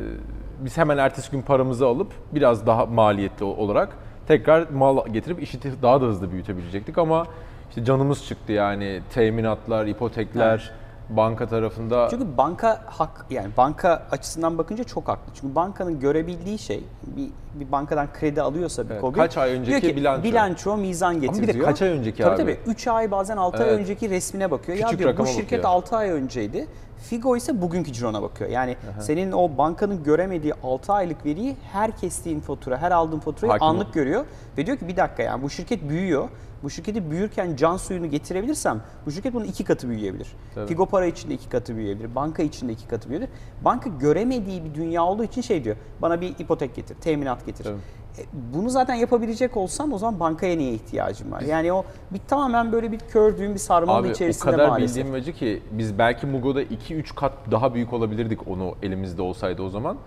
biz 0.60 0.78
hemen 0.78 0.98
ertesi 0.98 1.32
gün 1.32 1.42
paramızı 1.42 1.88
alıp 1.88 2.08
biraz 2.32 2.68
daha 2.68 2.86
maliyetli 2.86 3.46
olarak 3.46 3.98
tekrar 4.28 4.70
mal 4.70 5.08
getirip 5.14 5.44
işi 5.44 5.60
daha 5.82 6.02
da 6.02 6.06
hızlı 6.06 6.32
büyütebilecektik 6.32 6.98
ama 6.98 7.26
işte 7.70 7.86
canımız 7.86 8.26
çıktı 8.26 8.52
yani. 8.52 9.02
Teminatlar, 9.14 9.86
ipotekler, 9.86 10.72
banka 11.10 11.48
tarafında 11.48 12.08
Çünkü 12.10 12.38
banka 12.38 12.82
hak 12.86 13.26
yani 13.30 13.48
banka 13.58 14.04
açısından 14.12 14.58
bakınca 14.58 14.84
çok 14.84 15.08
haklı. 15.08 15.34
Çünkü 15.34 15.56
bankanın 15.56 16.00
görebildiği 16.00 16.58
şey 16.60 16.84
bir, 17.04 17.30
bir 17.60 17.72
bankadan 17.72 18.08
kredi 18.14 18.42
alıyorsa 18.42 18.86
bir 18.86 18.90
Evet, 18.92 19.02
KOBİ 19.02 19.18
kaç 19.18 19.38
ay 19.38 19.52
önceki 19.52 19.82
diyor 19.82 19.82
ki, 19.94 19.96
bilanço. 19.98 20.24
bilanço 20.24 20.78
mizan 20.78 21.22
getir 21.22 21.42
bir 21.42 21.48
de 21.48 21.60
kaç 21.60 21.82
ay 21.82 21.90
önceki 21.90 22.24
tabii 22.24 22.32
abi? 22.32 22.42
Tabii 22.42 22.72
3 22.72 22.88
ay 22.88 23.12
bazen 23.12 23.38
6 23.38 23.64
ay 23.64 23.70
Evet. 23.70 23.80
önceki 23.80 24.10
resmine 24.10 24.52
bakıyor. 24.52 24.78
ya 24.78 24.86
Küçük 24.88 25.00
diyor 25.00 25.18
bu 25.18 25.26
şirket 25.26 25.60
bakıyor. 25.60 25.64
6 25.64 25.98
ay 25.98 26.10
önceydi. 26.10 26.68
Figo 26.98 27.38
ise 27.38 27.62
bugünkü 27.62 27.94
cirona 27.94 28.22
bakıyor. 28.22 28.50
Yani 28.50 28.78
senin 29.00 29.32
o 29.32 29.58
bankanın 29.58 30.04
göremediği 30.04 30.54
6 30.64 30.94
aylık 30.94 31.26
veriyi 31.26 31.56
her 31.72 31.98
kestiğin 31.98 32.40
fatura, 32.40 32.78
her 32.78 32.92
aldığın 32.92 33.20
faturayı 33.20 33.52
Hakim 33.52 33.68
ol. 33.68 33.70
anlık 33.70 33.94
görüyor. 33.94 34.26
Ve 34.58 34.66
diyor 34.66 34.78
ki 34.78 34.88
bir 34.88 34.98
dakika 34.98 35.24
yani 35.24 35.44
bu 35.44 35.50
şirket 35.50 35.90
büyüyor. 35.90 36.30
Bu 36.64 36.70
şirketi 36.70 37.12
büyürken 37.12 37.56
can 37.56 37.78
suyunu 37.78 38.10
getirebilirsem 38.10 38.82
bu 39.06 39.12
şirket 39.12 39.34
bunun 39.34 39.46
iki 39.46 39.64
katı 39.64 39.90
büyüyebilir. 39.90 40.28
Tabii. 40.56 40.68
Figo 40.68 40.86
para 40.86 41.06
içinde 41.06 41.34
iki 41.34 41.50
katı 41.50 41.76
büyüyebilir. 41.76 42.16
Banka 42.16 42.44
içinde 42.44 42.72
iki 42.72 42.88
katı 42.88 43.10
büyüyebilir. 43.10 43.34
Banka 43.66 43.90
göremediği 44.00 44.66
bir 44.66 44.74
dünya 44.74 45.04
olduğu 45.06 45.24
için 45.24 45.42
şey 45.42 45.64
diyor. 45.64 45.76
Bana 46.02 46.22
bir 46.22 46.30
ipotek 46.40 46.76
getir, 46.76 46.96
teminat 46.96 47.46
getir. 47.46 47.64
Tabii. 47.64 47.76
E, 48.18 48.22
Bunu 48.54 48.70
zaten 48.70 48.94
yapabilecek 48.94 49.58
olsan 49.58 49.92
o 49.92 49.98
zaman 49.98 50.20
bankaya 50.20 50.58
niye 50.58 50.72
ihtiyacın 50.74 51.32
var? 51.32 51.42
Yani 51.42 51.74
o 51.74 51.86
bir 52.12 52.20
tamamen 52.28 52.72
böyle 52.72 52.92
bir 52.92 53.00
kör 53.00 53.38
düğün 53.38 53.54
bir 53.54 53.60
sarmalın 53.60 54.02
Abi 54.02 54.08
o 54.08 54.12
içerisinde 54.12 54.52
kadar 54.52 54.68
maalesef. 54.70 54.98
bildiğim 54.98 55.16
acı 55.22 55.34
ki 55.34 55.62
biz 55.72 55.98
belki 55.98 56.28
Mugo'da 56.28 56.64
2-3 56.64 57.16
kat 57.16 57.34
daha 57.52 57.74
büyük 57.74 57.94
olabilirdik 57.94 58.48
onu 58.48 58.76
elimizde 58.84 59.22
olsaydı 59.22 59.62
o 59.62 59.70
zaman. 59.70 59.98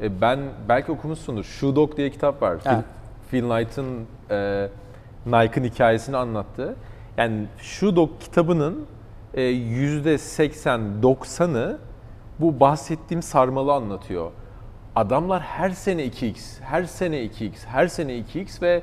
E, 0.00 0.20
Ben 0.20 0.40
belki 0.68 0.92
okumuşsundur. 0.92 1.44
Shoe 1.44 1.76
Dog 1.76 1.96
diye 1.96 2.10
kitap 2.10 2.42
var. 2.42 2.58
Phil, 2.60 2.70
Evet. 2.70 2.84
Phil 3.30 3.40
Knight'ın 3.42 4.06
e, 4.30 4.68
Nike'ın 5.26 5.64
hikayesini 5.64 6.16
anlattığı. 6.16 6.76
Yani 7.16 7.46
Shoe 7.58 7.96
Dog 7.96 8.10
kitabının 8.20 8.86
e, 9.34 9.42
%80-90'ı 9.42 11.78
bu 12.40 12.60
bahsettiğim 12.60 13.22
sarmalı 13.22 13.72
anlatıyor. 13.72 14.30
Adamlar 14.96 15.42
her 15.42 15.70
sene 15.70 16.06
2x, 16.06 16.60
her 16.60 16.84
sene 16.84 17.24
2x, 17.24 17.66
her 17.66 17.88
sene 17.88 18.12
2x 18.12 18.62
ve 18.62 18.82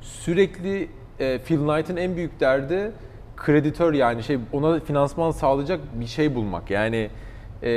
sürekli 0.00 0.90
e, 1.18 1.38
Phil 1.38 1.58
Knight'ın 1.58 1.96
en 1.96 2.16
büyük 2.16 2.40
derdi 2.40 2.92
kreditör 3.36 3.94
yani 3.94 4.22
şey 4.22 4.38
ona 4.52 4.80
finansman 4.80 5.30
sağlayacak 5.30 5.80
bir 6.00 6.06
şey 6.06 6.34
bulmak. 6.34 6.70
Yani 6.70 7.10
e, 7.62 7.70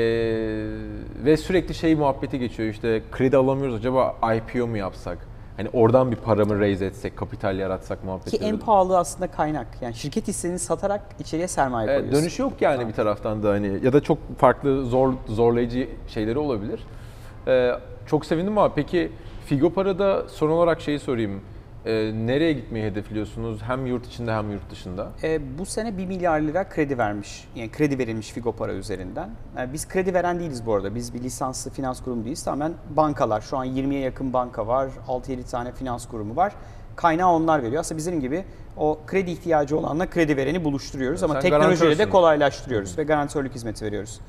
ve 1.25 1.37
sürekli 1.37 1.73
şey 1.73 1.95
muhabbeti 1.95 2.39
geçiyor 2.39 2.69
işte 2.69 3.01
kredi 3.11 3.37
alamıyoruz 3.37 3.75
acaba 3.75 4.15
IPO 4.35 4.67
mu 4.67 4.77
yapsak? 4.77 5.28
Hani 5.59 5.69
oradan 5.73 6.11
bir 6.11 6.15
paramı 6.15 6.59
raise 6.59 6.85
etsek, 6.85 7.17
kapital 7.17 7.59
yaratsak 7.59 8.03
muhabbet 8.03 8.29
Ki 8.31 8.37
en 8.37 8.59
pahalı 8.59 8.97
aslında 8.97 9.31
kaynak. 9.31 9.67
Yani 9.81 9.95
şirket 9.95 10.27
hisseni 10.27 10.59
satarak 10.59 11.01
içeriye 11.19 11.47
sermaye 11.47 11.87
Evet, 11.89 11.99
koyuyorsun. 11.99 12.21
dönüş 12.23 12.39
yok 12.39 12.53
yani 12.61 12.87
bir 12.87 12.93
taraftan 12.93 13.43
da 13.43 13.49
hani 13.49 13.79
ya 13.83 13.93
da 13.93 14.01
çok 14.01 14.17
farklı 14.37 14.85
zor 14.85 15.13
zorlayıcı 15.27 15.89
şeyleri 16.07 16.39
olabilir. 16.39 16.79
Ee, 17.47 17.71
çok 18.05 18.25
sevindim 18.25 18.57
ama 18.57 18.73
peki 18.73 19.11
Figo 19.45 19.69
Para'da 19.73 20.29
son 20.29 20.49
olarak 20.49 20.81
şeyi 20.81 20.99
sorayım. 20.99 21.41
Ee, 21.85 22.11
nereye 22.13 22.53
gitmeyi 22.53 22.85
hedefliyorsunuz 22.85 23.61
hem 23.61 23.85
yurt 23.85 24.05
içinde 24.05 24.33
hem 24.33 24.51
yurt 24.51 24.71
dışında? 24.71 25.09
E, 25.23 25.57
bu 25.57 25.65
sene 25.65 25.97
1 25.97 26.05
milyar 26.05 26.39
lira 26.39 26.69
kredi 26.69 26.97
vermiş. 26.97 27.47
Yani 27.55 27.71
kredi 27.71 27.97
verilmiş 27.97 28.31
Figo 28.31 28.51
Para 28.51 28.73
üzerinden. 28.73 29.29
E, 29.59 29.73
biz 29.73 29.87
kredi 29.87 30.13
veren 30.13 30.39
değiliz 30.39 30.65
bu 30.65 30.73
arada. 30.73 30.95
Biz 30.95 31.13
bir 31.13 31.21
lisanslı 31.21 31.71
finans 31.71 32.03
kurumu 32.03 32.23
değiliz. 32.23 32.43
Tamamen 32.43 32.73
bankalar. 32.89 33.41
Şu 33.41 33.57
an 33.57 33.67
20'ye 33.67 33.99
yakın 33.99 34.33
banka 34.33 34.67
var. 34.67 34.89
6-7 35.07 35.51
tane 35.51 35.71
finans 35.71 36.07
kurumu 36.07 36.35
var. 36.35 36.53
Kaynağı 36.95 37.29
onlar 37.29 37.63
veriyor. 37.63 37.79
Aslında 37.79 37.97
bizim 37.97 38.19
gibi 38.19 38.45
o 38.77 38.99
kredi 39.07 39.31
ihtiyacı 39.31 39.77
olanla 39.77 40.09
kredi 40.09 40.37
vereni 40.37 40.63
buluşturuyoruz. 40.63 41.23
Ama 41.23 41.33
Sen 41.33 41.41
teknolojiyle 41.41 41.97
de 41.97 42.09
kolaylaştırıyoruz 42.09 42.97
ve 42.97 43.03
garantörlük 43.03 43.55
hizmeti 43.55 43.85
veriyoruz. 43.85 44.21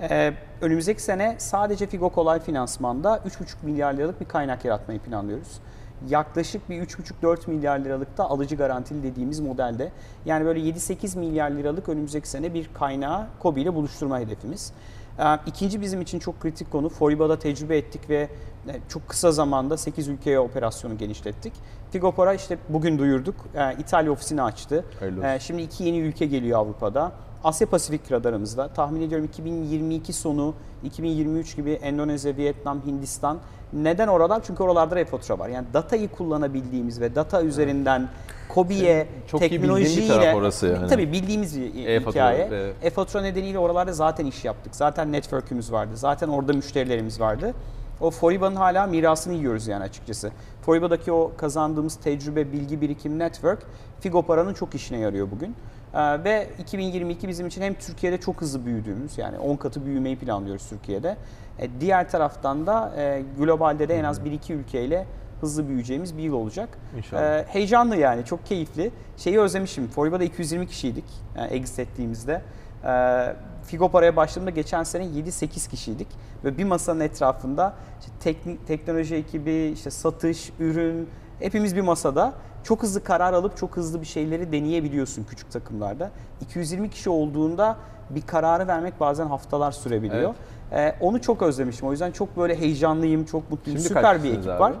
E, 0.00 0.32
önümüzdeki 0.60 1.02
sene 1.02 1.34
sadece 1.38 1.86
Figo 1.86 2.10
Kolay 2.10 2.40
Finansman'da 2.40 3.16
3,5 3.16 3.44
milyar 3.62 3.94
liralık 3.94 4.20
bir 4.20 4.26
kaynak 4.28 4.64
yaratmayı 4.64 5.00
planlıyoruz 5.00 5.60
yaklaşık 6.08 6.70
bir 6.70 6.82
3,5-4 6.82 7.50
milyar 7.50 7.78
liralık 7.78 8.18
da 8.18 8.24
alıcı 8.30 8.56
garantili 8.56 9.02
dediğimiz 9.02 9.40
modelde. 9.40 9.92
Yani 10.24 10.44
böyle 10.44 10.60
7-8 10.60 11.18
milyar 11.18 11.50
liralık 11.50 11.88
önümüzdeki 11.88 12.28
sene 12.28 12.54
bir 12.54 12.70
kaynağı 12.74 13.26
KOBİ 13.38 13.60
ile 13.60 13.74
buluşturma 13.74 14.18
hedefimiz. 14.18 14.72
Ee, 15.18 15.22
İkinci 15.46 15.80
bizim 15.80 16.00
için 16.00 16.18
çok 16.18 16.40
kritik 16.40 16.72
konu 16.72 16.88
Foriba'da 16.88 17.38
tecrübe 17.38 17.76
ettik 17.78 18.10
ve 18.10 18.28
e, 18.68 18.80
çok 18.88 19.08
kısa 19.08 19.32
zamanda 19.32 19.76
8 19.76 20.08
ülkeye 20.08 20.38
operasyonu 20.40 20.98
genişlettik. 20.98 21.52
Figopara 21.90 22.34
işte 22.34 22.58
bugün 22.68 22.98
duyurduk. 22.98 23.34
Ee, 23.54 23.74
İtalya 23.78 24.12
ofisini 24.12 24.42
açtı. 24.42 24.84
Ee, 25.24 25.38
Şimdi 25.40 25.62
iki 25.62 25.84
yeni 25.84 25.98
ülke 25.98 26.26
geliyor 26.26 26.58
Avrupa'da. 26.58 27.12
Asya 27.44 27.66
Pasifik 27.66 28.12
radarımızda. 28.12 28.68
Tahmin 28.68 29.02
ediyorum 29.02 29.26
2022 29.26 30.12
sonu, 30.12 30.54
2023 30.84 31.56
gibi 31.56 31.72
Endonezya, 31.72 32.36
Vietnam, 32.36 32.86
Hindistan. 32.86 33.38
Neden 33.72 34.08
oralar? 34.08 34.42
Çünkü 34.46 34.62
oralarda 34.62 35.00
e-fatura 35.00 35.38
var. 35.38 35.48
Yani 35.48 35.66
datayı 35.74 36.08
kullanabildiğimiz 36.08 37.00
ve 37.00 37.14
data 37.14 37.42
üzerinden 37.42 38.08
KOBİ'ye, 38.48 39.06
Çok 39.26 39.40
iyi 39.40 39.44
bildiğin 39.44 39.62
bir 39.62 39.66
teknolojiyle... 39.84 40.08
taraf 40.08 40.34
orası 40.34 40.66
yani. 40.66 40.88
Tabii 40.88 41.12
bildiğimiz 41.12 41.60
bir 41.60 42.00
hikaye. 42.00 42.48
evet. 42.50 42.76
E-fatura 42.82 43.22
nedeniyle 43.22 43.58
oralarda 43.58 43.92
zaten 43.92 44.26
iş 44.26 44.44
yaptık. 44.44 44.76
Zaten 44.76 45.12
network'ümüz 45.12 45.72
vardı. 45.72 45.92
Zaten 45.94 46.28
orada 46.28 46.52
müşterilerimiz 46.52 47.20
vardı. 47.20 47.54
O 48.00 48.10
Foriba'nın 48.10 48.56
hala 48.56 48.86
mirasını 48.86 49.34
yiyoruz 49.34 49.66
yani 49.66 49.84
açıkçası. 49.84 50.30
Foriba'daki 50.62 51.12
o 51.12 51.32
kazandığımız 51.36 51.96
tecrübe, 51.96 52.52
bilgi 52.52 52.80
birikim, 52.80 53.18
network 53.18 53.62
Figo 54.00 54.22
Para'nın 54.22 54.54
çok 54.54 54.74
işine 54.74 54.98
yarıyor 54.98 55.30
bugün. 55.30 55.54
Ee, 55.94 56.24
ve 56.24 56.48
2022 56.58 57.28
bizim 57.28 57.46
için 57.46 57.62
hem 57.62 57.74
Türkiye'de 57.74 58.20
çok 58.20 58.40
hızlı 58.40 58.66
büyüdüğümüz 58.66 59.18
yani 59.18 59.38
10 59.38 59.56
katı 59.56 59.86
büyümeyi 59.86 60.18
planlıyoruz 60.18 60.68
Türkiye'de. 60.68 61.16
E, 61.58 61.80
diğer 61.80 62.10
taraftan 62.10 62.66
da 62.66 62.92
e, 62.96 63.22
globalde 63.38 63.88
de 63.88 63.94
en 63.98 64.04
az 64.04 64.20
1-2 64.20 64.52
ülkeyle 64.52 65.06
hızlı 65.40 65.68
büyüyeceğimiz 65.68 66.16
bir 66.16 66.22
yıl 66.22 66.32
olacak. 66.32 66.68
İnşallah. 66.96 67.22
Ee, 67.22 67.44
heyecanlı 67.48 67.96
yani 67.96 68.24
çok 68.24 68.46
keyifli. 68.46 68.90
Şeyi 69.16 69.40
özlemişim. 69.40 69.88
Foriba'da 69.88 70.24
220 70.24 70.66
kişiydik 70.66 71.04
yani 71.36 71.50
exit 71.50 71.78
ettiğimizde. 71.78 72.42
Ee, 72.84 73.36
Figo 73.62 73.88
Para'ya 73.88 74.16
başladığımda 74.16 74.50
geçen 74.50 74.82
sene 74.82 75.04
7-8 75.04 75.70
kişiydik. 75.70 76.08
Ve 76.44 76.58
bir 76.58 76.64
masanın 76.64 77.00
etrafında 77.00 77.74
işte 78.00 78.12
teknik, 78.20 78.66
teknoloji 78.66 79.14
ekibi, 79.14 79.70
işte 79.74 79.90
satış, 79.90 80.52
ürün 80.58 81.08
hepimiz 81.40 81.76
bir 81.76 81.80
masada. 81.80 82.32
Çok 82.62 82.82
hızlı 82.82 83.04
karar 83.04 83.32
alıp 83.32 83.56
çok 83.56 83.76
hızlı 83.76 84.00
bir 84.00 84.06
şeyleri 84.06 84.52
deneyebiliyorsun 84.52 85.24
küçük 85.24 85.50
takımlarda. 85.50 86.10
220 86.40 86.90
kişi 86.90 87.10
olduğunda 87.10 87.76
bir 88.10 88.22
kararı 88.22 88.66
vermek 88.66 89.00
bazen 89.00 89.26
haftalar 89.26 89.72
sürebiliyor. 89.72 90.34
Ee, 90.72 90.94
onu 91.00 91.20
çok 91.20 91.42
özlemişim. 91.42 91.88
O 91.88 91.90
yüzden 91.90 92.10
çok 92.10 92.36
böyle 92.36 92.58
heyecanlıyım, 92.58 93.24
çok 93.24 93.50
mutluyum. 93.50 93.78
Şimdi 93.78 93.88
Süper 93.88 94.22
bir 94.22 94.32
ekip 94.32 94.50
abi? 94.50 94.60
var. 94.60 94.72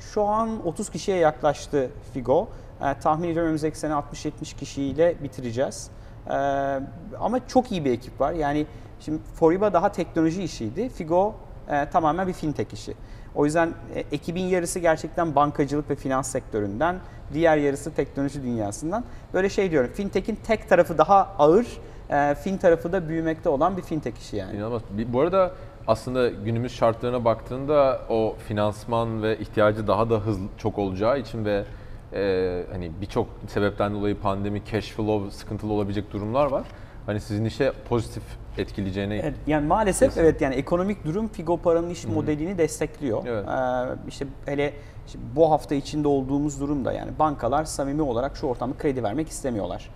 Şu 0.00 0.22
an 0.24 0.66
30 0.66 0.90
kişiye 0.90 1.16
yaklaştı 1.16 1.90
Figo. 2.14 2.48
Ee, 2.82 3.00
tahmin 3.00 3.28
ediyorum 3.28 3.46
önümüzdeki 3.46 3.78
sene 3.78 3.92
60-70 3.92 4.56
kişiyle 4.56 5.22
bitireceğiz. 5.22 5.90
Ee, 6.26 6.32
ama 7.20 7.46
çok 7.48 7.72
iyi 7.72 7.84
bir 7.84 7.90
ekip 7.90 8.20
var. 8.20 8.32
Yani 8.32 8.66
şimdi 9.00 9.22
Foriba 9.34 9.72
daha 9.72 9.92
teknoloji 9.92 10.42
işiydi. 10.42 10.88
Figo 10.88 11.34
e, 11.68 11.90
tamamen 11.90 12.28
bir 12.28 12.32
fintech 12.32 12.72
işi. 12.72 12.94
O 13.34 13.44
yüzden 13.44 13.74
e, 13.94 14.04
ekibin 14.12 14.44
yarısı 14.44 14.78
gerçekten 14.78 15.34
bankacılık 15.34 15.90
ve 15.90 15.96
finans 15.96 16.30
sektöründen, 16.30 16.96
diğer 17.32 17.56
yarısı 17.56 17.94
teknoloji 17.94 18.42
dünyasından. 18.42 19.04
Böyle 19.34 19.48
şey 19.48 19.70
diyorum, 19.70 19.90
fintech'in 19.94 20.38
tek 20.46 20.68
tarafı 20.68 20.98
daha 20.98 21.34
ağır, 21.38 21.66
e, 22.10 22.34
fin 22.34 22.56
tarafı 22.56 22.92
da 22.92 23.08
büyümekte 23.08 23.48
olan 23.48 23.76
bir 23.76 23.82
fintech 23.82 24.18
işi 24.18 24.36
yani. 24.36 24.56
İnanılmaz. 24.56 24.82
Bu 25.08 25.20
arada 25.20 25.52
aslında 25.86 26.28
günümüz 26.28 26.72
şartlarına 26.72 27.24
baktığında 27.24 28.00
o 28.08 28.36
finansman 28.48 29.22
ve 29.22 29.38
ihtiyacı 29.38 29.86
daha 29.86 30.10
da 30.10 30.14
hızlı 30.14 30.46
çok 30.58 30.78
olacağı 30.78 31.18
için 31.18 31.44
ve 31.44 31.64
e, 32.12 32.62
hani 32.72 32.92
birçok 33.00 33.26
sebepten 33.46 33.94
dolayı 33.94 34.18
pandemi, 34.20 34.62
cash 34.72 34.90
flow 34.90 35.30
sıkıntılı 35.30 35.72
olabilecek 35.72 36.12
durumlar 36.12 36.46
var. 36.46 36.62
Hani 37.06 37.20
sizin 37.20 37.44
işe 37.44 37.72
pozitif 37.88 38.22
etkileyeceğine 38.58 39.16
Evet, 39.16 39.34
yani 39.46 39.66
maalesef 39.66 40.08
Kesin. 40.08 40.20
evet 40.20 40.40
yani 40.40 40.54
ekonomik 40.54 41.04
durum 41.04 41.28
Figo 41.28 41.56
Para'nın 41.56 41.90
iş 41.90 42.04
modelini 42.04 42.58
destekliyor. 42.58 43.26
Evet. 43.26 43.44
Ee, 43.48 44.08
işte 44.08 44.26
hele 44.46 44.72
işte 45.06 45.18
bu 45.36 45.50
hafta 45.50 45.74
içinde 45.74 46.08
olduğumuz 46.08 46.60
durumda 46.60 46.92
yani 46.92 47.10
bankalar 47.18 47.64
samimi 47.64 48.02
olarak 48.02 48.36
şu 48.36 48.46
ortamda 48.46 48.76
kredi 48.78 49.02
vermek 49.02 49.28
istemiyorlar. 49.28 49.90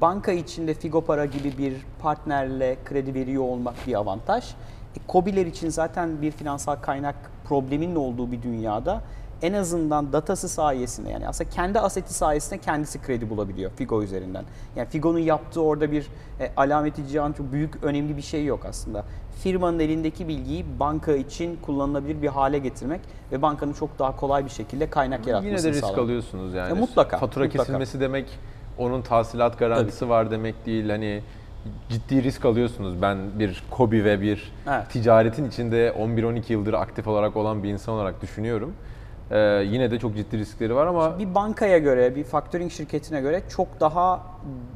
Banka 0.00 0.32
içinde 0.32 0.74
Figo 0.74 1.00
Para 1.00 1.24
gibi 1.24 1.58
bir 1.58 1.74
partnerle 1.98 2.76
kredi 2.84 3.14
veriyor 3.14 3.42
olmak 3.42 3.74
bir 3.86 3.94
avantaj. 3.94 4.50
E, 4.96 5.06
KOBİ'ler 5.06 5.46
için 5.46 5.68
zaten 5.68 6.22
bir 6.22 6.30
finansal 6.30 6.76
kaynak 6.76 7.14
probleminin 7.44 7.96
olduğu 7.96 8.32
bir 8.32 8.42
dünyada 8.42 9.00
en 9.42 9.52
azından 9.52 10.12
datası 10.12 10.48
sayesinde 10.48 11.10
yani 11.10 11.28
aslında 11.28 11.50
kendi 11.50 11.78
aseti 11.78 12.14
sayesinde 12.14 12.58
kendisi 12.60 13.02
kredi 13.02 13.30
bulabiliyor 13.30 13.70
Figo 13.76 14.02
üzerinden. 14.02 14.44
Yani 14.76 14.88
Figo'nun 14.88 15.18
yaptığı 15.18 15.62
orada 15.62 15.92
bir 15.92 16.06
e, 16.40 16.50
alameti 16.56 17.06
cihan 17.08 17.32
çok 17.32 17.52
büyük 17.52 17.84
önemli 17.84 18.16
bir 18.16 18.22
şey 18.22 18.44
yok 18.44 18.64
aslında. 18.68 19.04
Firmanın 19.42 19.78
elindeki 19.78 20.28
bilgiyi 20.28 20.64
banka 20.80 21.12
için 21.12 21.58
kullanılabilir 21.62 22.22
bir 22.22 22.28
hale 22.28 22.58
getirmek 22.58 23.00
ve 23.32 23.42
bankanın 23.42 23.72
çok 23.72 23.98
daha 23.98 24.16
kolay 24.16 24.44
bir 24.44 24.50
şekilde 24.50 24.90
kaynak 24.90 25.26
yaratmasını 25.26 25.50
Yine 25.58 25.62
de 25.64 25.68
risk 25.70 25.80
sağlamak. 25.80 25.98
alıyorsunuz 25.98 26.54
yani. 26.54 26.68
Ya 26.68 26.74
mutlaka, 26.74 27.18
Fatura 27.18 27.44
mutlaka. 27.44 27.64
kesilmesi 27.64 28.00
demek 28.00 28.38
onun 28.78 29.02
tahsilat 29.02 29.58
garantisi 29.58 30.08
var 30.08 30.30
demek 30.30 30.66
değil. 30.66 30.90
Hani 30.90 31.22
ciddi 31.88 32.22
risk 32.22 32.44
alıyorsunuz. 32.44 33.02
Ben 33.02 33.18
bir 33.38 33.62
kobi 33.70 34.04
ve 34.04 34.20
bir 34.20 34.52
Evet. 34.68 34.90
ticaretin 34.90 35.48
içinde 35.48 35.94
11-12 35.98 36.52
yıldır 36.52 36.72
aktif 36.74 37.08
olarak 37.08 37.36
olan 37.36 37.62
bir 37.62 37.68
insan 37.68 37.94
olarak 37.94 38.22
düşünüyorum. 38.22 38.72
Ee, 39.32 39.38
yine 39.66 39.90
de 39.90 39.98
çok 39.98 40.16
ciddi 40.16 40.38
riskleri 40.38 40.74
var 40.74 40.86
ama 40.86 41.18
Bir 41.18 41.34
bankaya 41.34 41.78
göre, 41.78 42.16
bir 42.16 42.24
factoring 42.24 42.72
şirketine 42.72 43.20
göre 43.20 43.42
çok 43.48 43.80
daha 43.80 44.22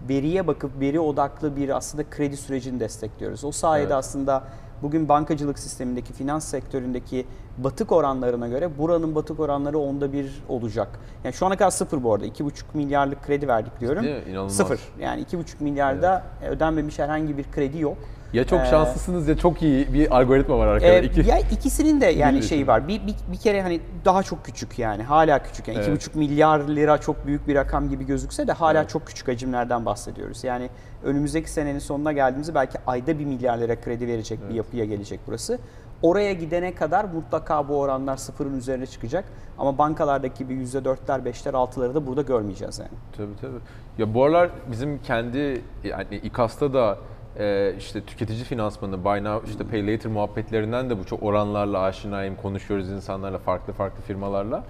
veriye 0.09 0.47
bakıp 0.47 0.81
veri 0.81 1.01
odaklı 1.01 1.57
bir 1.57 1.77
aslında 1.77 2.05
kredi 2.11 2.37
sürecini 2.37 2.81
destekliyoruz. 2.81 3.45
O 3.45 3.53
sayede 3.53 3.83
Evet. 3.87 3.95
aslında 3.95 4.45
bugün 4.83 5.09
bankacılık 5.09 5.59
sistemindeki, 5.59 6.13
finans 6.13 6.45
sektöründeki 6.45 7.27
batık 7.59 7.93
oranlarına 7.93 8.49
göre 8.49 8.79
buranın 8.79 9.15
batık 9.15 9.41
oranları 9.41 9.79
onda 9.79 10.13
bir 10.13 10.43
olacak. 10.49 10.89
Yani 11.25 11.33
şu 11.33 11.47
ana 11.47 11.57
kadar 11.57 11.71
sıfır 11.71 12.03
bu 12.03 12.15
arada. 12.15 12.27
2,5 12.27 12.65
milyarlık 12.75 13.23
kredi 13.23 13.49
verdik 13.49 13.81
diyorum. 13.81 14.05
Değil 14.05 14.25
mi? 14.25 14.31
İnanılmaz. 14.31 14.57
Sıfır. 14.57 14.81
Yani 15.01 15.23
2,5 15.23 15.45
milyarda 15.61 16.23
ödenmemiş 16.51 16.99
herhangi 16.99 17.39
bir 17.39 17.45
kredi 17.53 17.79
yok. 17.81 17.97
Ya 18.37 18.45
çok 18.45 18.61
Ee, 18.61 18.67
şanslısınız 18.67 19.29
ya 19.29 19.37
çok 19.37 19.63
iyi 19.63 19.93
bir 19.93 20.17
algoritma 20.17 20.59
var 20.59 20.67
arkada. 20.67 20.91
Ee, 20.93 21.05
İki- 21.05 21.29
ya 21.29 21.39
ikisinin 21.39 22.01
de 22.01 22.07
yani 22.07 22.17
Bilmiyorum. 22.19 22.43
şeyi 22.49 22.67
var. 22.67 22.89
Bir, 22.89 23.07
bir, 23.07 23.15
bir 23.33 23.37
kere 23.37 23.63
hani 23.63 23.81
daha 24.05 24.23
çok 24.23 24.45
küçük 24.45 24.79
yani 24.79 25.03
hala 25.03 25.43
küçük. 25.43 25.69
Yani 25.69 25.79
Evet. 25.79 25.89
2,5 26.09 26.19
milyar 26.19 26.61
lira 26.69 26.99
çok 26.99 27.27
büyük 27.27 27.49
bir 27.49 27.55
rakam 27.55 27.89
gibi 27.89 28.07
gözükse 28.07 28.47
de 28.49 28.53
hala 28.53 28.79
Evet. 28.81 28.91
çok 28.91 29.07
küçük 29.07 29.29
hacimlerden 29.29 29.87
bahsediyoruz. 29.87 30.45
Yani 30.45 30.71
önümüzdeki 31.05 31.51
senenin 31.51 31.79
sonuna 31.79 32.13
geldiğimizde 32.13 32.55
belki 32.55 32.79
ayda 32.87 33.19
1 33.19 33.25
milyar 33.25 33.59
lira 33.59 33.81
kredi 33.81 34.07
verecek 34.07 34.39
bir 34.51 34.55
yapıya 34.55 34.85
gelecek 34.85 35.21
burası. 35.27 35.59
Oraya 36.03 36.33
gidene 36.33 36.75
kadar 36.75 37.05
mutlaka 37.05 37.69
bu 37.69 37.81
oranlar 37.81 38.17
sıfırın 38.17 38.59
üzerine 38.59 38.87
çıkacak. 38.87 39.25
Ama 39.59 39.79
bankalardaki 39.79 40.39
gibi 40.39 40.55
%4'ler, 40.55 41.25
5'ler, 41.25 41.51
6'ları 41.53 41.95
da 41.95 42.07
burada 42.07 42.23
görmeyeceğiz 42.23 42.79
yani. 42.79 42.91
Tabii 43.17 43.37
tabii. 43.41 43.59
Ya 43.99 44.15
bu 44.15 44.25
aralar 44.25 44.51
bizim 44.71 44.99
kendi 45.03 45.63
yani 45.85 46.17
İKAS'ta 46.23 46.75
da 46.75 46.99
e, 47.39 47.75
işte 47.79 48.01
tüketici 48.01 48.45
finansmanı, 48.45 49.05
buy 49.05 49.25
now, 49.25 49.51
işte 49.51 49.65
pay 49.65 49.93
later 49.93 50.13
muhabbetlerinden 50.13 50.91
de 50.91 50.99
bu 50.99 51.05
çok 51.05 51.23
oranlarla 51.23 51.81
aşinayım, 51.81 52.37
konuşuyoruz 52.37 52.91
insanlarla, 52.91 53.39
farklı 53.39 53.73
farklı 53.73 54.03
firmalarla. 54.03 54.65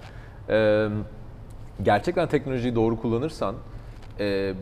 E, 0.49 0.87
gerçekten 1.83 2.27
teknolojiyi 2.27 2.75
doğru 2.75 3.01
kullanırsan 3.01 3.55
e, 4.19 4.53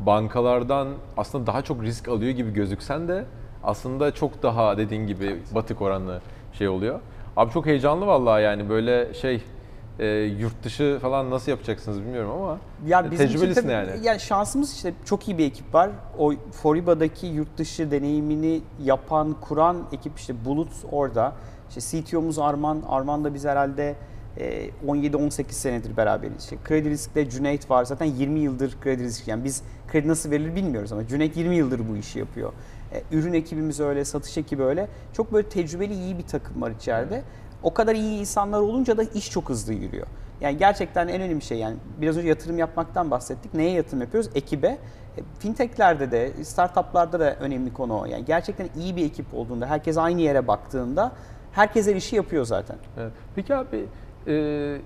bankalardan 0.00 0.88
aslında 1.16 1.46
daha 1.46 1.62
çok 1.62 1.82
risk 1.82 2.08
alıyor 2.08 2.30
gibi 2.30 2.52
gözüksen 2.52 3.08
de 3.08 3.24
aslında 3.64 4.14
çok 4.14 4.42
daha 4.42 4.76
dediğin 4.76 5.06
gibi 5.06 5.38
batık 5.54 5.82
oranlı 5.82 6.20
şey 6.52 6.68
oluyor. 6.68 7.00
Abi 7.36 7.52
çok 7.52 7.66
heyecanlı 7.66 8.06
vallahi 8.06 8.42
yani 8.42 8.68
böyle 8.68 9.14
şey 9.14 9.42
e, 9.98 10.06
yurt 10.38 10.62
dışı 10.64 10.98
falan 11.02 11.30
nasıl 11.30 11.50
yapacaksınız 11.50 12.00
bilmiyorum 12.00 12.30
ama 12.30 12.58
Ya 12.86 13.00
e, 13.00 13.10
bizim 13.10 13.26
tecrübelisin 13.26 13.62
tabii- 13.62 13.72
yani. 13.72 13.90
Yani 14.02 14.20
şansımız 14.20 14.72
işte 14.72 14.94
çok 15.04 15.28
iyi 15.28 15.38
bir 15.38 15.46
ekip 15.46 15.74
var. 15.74 15.90
O 16.18 16.32
Foriba'daki 16.52 17.26
yurt 17.26 17.58
dışı 17.58 17.90
deneyimini 17.90 18.60
yapan, 18.84 19.36
kuran 19.40 19.76
ekip 19.92 20.18
işte 20.18 20.44
Bulut 20.44 20.72
orada. 20.92 21.32
İşte 21.68 22.02
CTO'muz 22.02 22.38
Arman. 22.38 22.82
Arman 22.88 23.24
da 23.24 23.34
biz 23.34 23.44
herhalde 23.44 23.94
e, 24.38 24.70
17-18 24.86 25.52
senedir 25.52 25.96
beraberiz. 25.96 26.42
İşte 26.44 26.56
kredi 26.64 26.90
riskte 26.90 27.30
Cüneyt 27.30 27.70
var. 27.70 27.84
Zaten 27.84 28.06
20 28.06 28.40
yıldır 28.40 28.76
kredi 28.80 29.02
risk. 29.02 29.28
Yani 29.28 29.44
biz 29.44 29.62
kredi 29.88 30.08
nasıl 30.08 30.30
verilir 30.30 30.54
bilmiyoruz 30.56 30.92
ama 30.92 31.06
Cüneyt 31.06 31.36
20 31.36 31.56
yıldır 31.56 31.88
bu 31.88 31.96
işi 31.96 32.18
yapıyor. 32.18 32.52
E, 32.92 33.02
ürün 33.16 33.32
ekibimiz 33.32 33.80
öyle, 33.80 34.04
satış 34.04 34.38
ekibi 34.38 34.62
öyle. 34.62 34.88
Çok 35.12 35.32
böyle 35.32 35.48
tecrübeli 35.48 35.94
iyi 35.94 36.18
bir 36.18 36.26
takım 36.26 36.62
var 36.62 36.70
içeride. 36.70 37.22
O 37.62 37.74
kadar 37.74 37.94
iyi 37.94 38.20
insanlar 38.20 38.60
olunca 38.60 38.96
da 38.96 39.02
iş 39.02 39.30
çok 39.30 39.48
hızlı 39.48 39.72
yürüyor. 39.72 40.06
Yani 40.40 40.56
gerçekten 40.56 41.08
en 41.08 41.20
önemli 41.20 41.42
şey 41.42 41.58
yani 41.58 41.76
biraz 42.00 42.16
önce 42.16 42.28
yatırım 42.28 42.58
yapmaktan 42.58 43.10
bahsettik. 43.10 43.54
Neye 43.54 43.70
yatırım 43.70 44.00
yapıyoruz? 44.00 44.30
Ekibe. 44.34 44.66
E, 44.66 45.20
Fintechlerde 45.38 46.10
de, 46.10 46.44
startuplarda 46.44 47.20
da 47.20 47.34
önemli 47.34 47.72
konu 47.72 48.00
o. 48.00 48.04
Yani 48.04 48.24
gerçekten 48.24 48.68
iyi 48.76 48.96
bir 48.96 49.04
ekip 49.04 49.34
olduğunda, 49.34 49.66
herkes 49.66 49.98
aynı 49.98 50.20
yere 50.20 50.48
baktığında 50.48 51.12
herkes 51.52 51.88
her 51.88 51.96
işi 51.96 52.16
yapıyor 52.16 52.44
zaten. 52.44 52.76
Evet. 52.98 53.12
Peki 53.34 53.54
abi 53.54 53.84
e, 54.26 54.34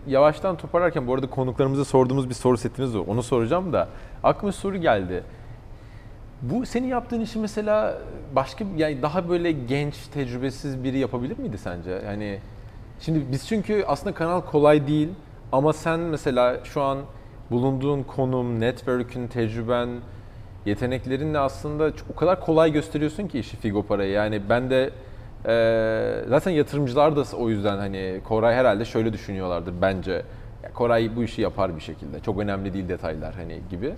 yavaştan 0.07 0.57
toparlarken 0.57 1.07
bu 1.07 1.15
arada 1.15 1.31
konuklarımıza 1.31 1.85
sorduğumuz 1.85 2.29
bir 2.29 2.35
soru 2.35 2.57
setimiz 2.57 2.97
var. 2.97 3.05
Onu 3.07 3.23
soracağım 3.23 3.73
da 3.73 3.89
aklıma 4.23 4.53
soru 4.53 4.77
geldi. 4.77 5.25
Bu 6.43 6.67
senin 6.67 6.87
yaptığın 6.89 7.21
işi 7.21 7.39
mesela 7.39 7.99
başka 8.35 8.65
yani 8.77 9.03
daha 9.03 9.29
böyle 9.29 9.53
genç, 9.53 9.95
tecrübesiz 10.15 10.85
biri 10.85 10.99
yapabilir 10.99 11.39
miydi 11.39 11.59
sence? 11.59 12.03
Yani 12.07 12.39
şimdi 13.01 13.33
biz 13.33 13.49
çünkü 13.49 13.85
aslında 13.87 14.15
kanal 14.15 14.41
kolay 14.41 14.87
değil 14.87 15.09
ama 15.53 15.73
sen 15.73 16.01
mesela 16.01 16.65
şu 16.65 16.83
an 16.83 16.99
bulunduğun 17.51 18.03
konum, 18.03 18.61
network'ün, 18.61 19.27
tecrüben, 19.27 19.89
yeteneklerinle 20.67 21.39
aslında 21.39 21.97
çok- 21.97 22.11
o 22.11 22.15
kadar 22.15 22.41
kolay 22.41 22.73
gösteriyorsun 22.73 23.29
ki 23.29 23.39
işi 23.39 23.57
Figo 23.57 23.83
parayı. 23.83 24.11
Yani 24.13 24.43
ben 24.49 24.71
de 24.71 24.91
e, 25.47 26.25
zaten 26.29 26.51
yatırımcılar 26.51 27.17
da 27.17 27.25
o 27.37 27.49
yüzden 27.51 27.79
hani 27.79 28.21
Koray 28.25 28.55
herhalde 28.55 28.85
şöyle 28.85 29.13
düşünüyorlardır 29.13 29.75
bence. 29.83 30.13
Ya 30.63 30.73
Koray 30.75 31.17
bu 31.17 31.23
işi 31.25 31.43
yapar 31.43 31.77
bir 31.77 31.81
şekilde. 31.81 32.21
Çok 32.21 32.39
önemli 32.39 32.73
değil 32.75 32.89
detaylar 32.89 33.35
hani 33.35 33.61
gibi. 33.71 33.95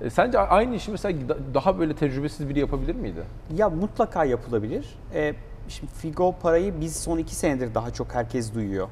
E, 0.00 0.10
sence 0.10 0.38
aynı 0.38 0.74
işi 0.74 0.90
mesela 0.90 1.28
da- 1.28 1.36
daha 1.54 1.78
böyle 1.78 1.94
tecrübesiz 1.94 2.48
biri 2.48 2.58
yapabilir 2.58 2.94
miydi? 2.94 3.20
Ya 3.56 3.68
mutlaka 3.70 4.24
yapılabilir. 4.24 4.86
E, 5.14 5.34
şimdi 5.68 5.92
Figo 5.92 6.34
parayı 6.42 6.80
biz 6.80 6.96
son 6.96 7.18
iki 7.18 7.34
senedir 7.34 7.74
daha 7.74 7.90
çok 7.90 8.14
herkes 8.14 8.54
duyuyor. 8.54 8.88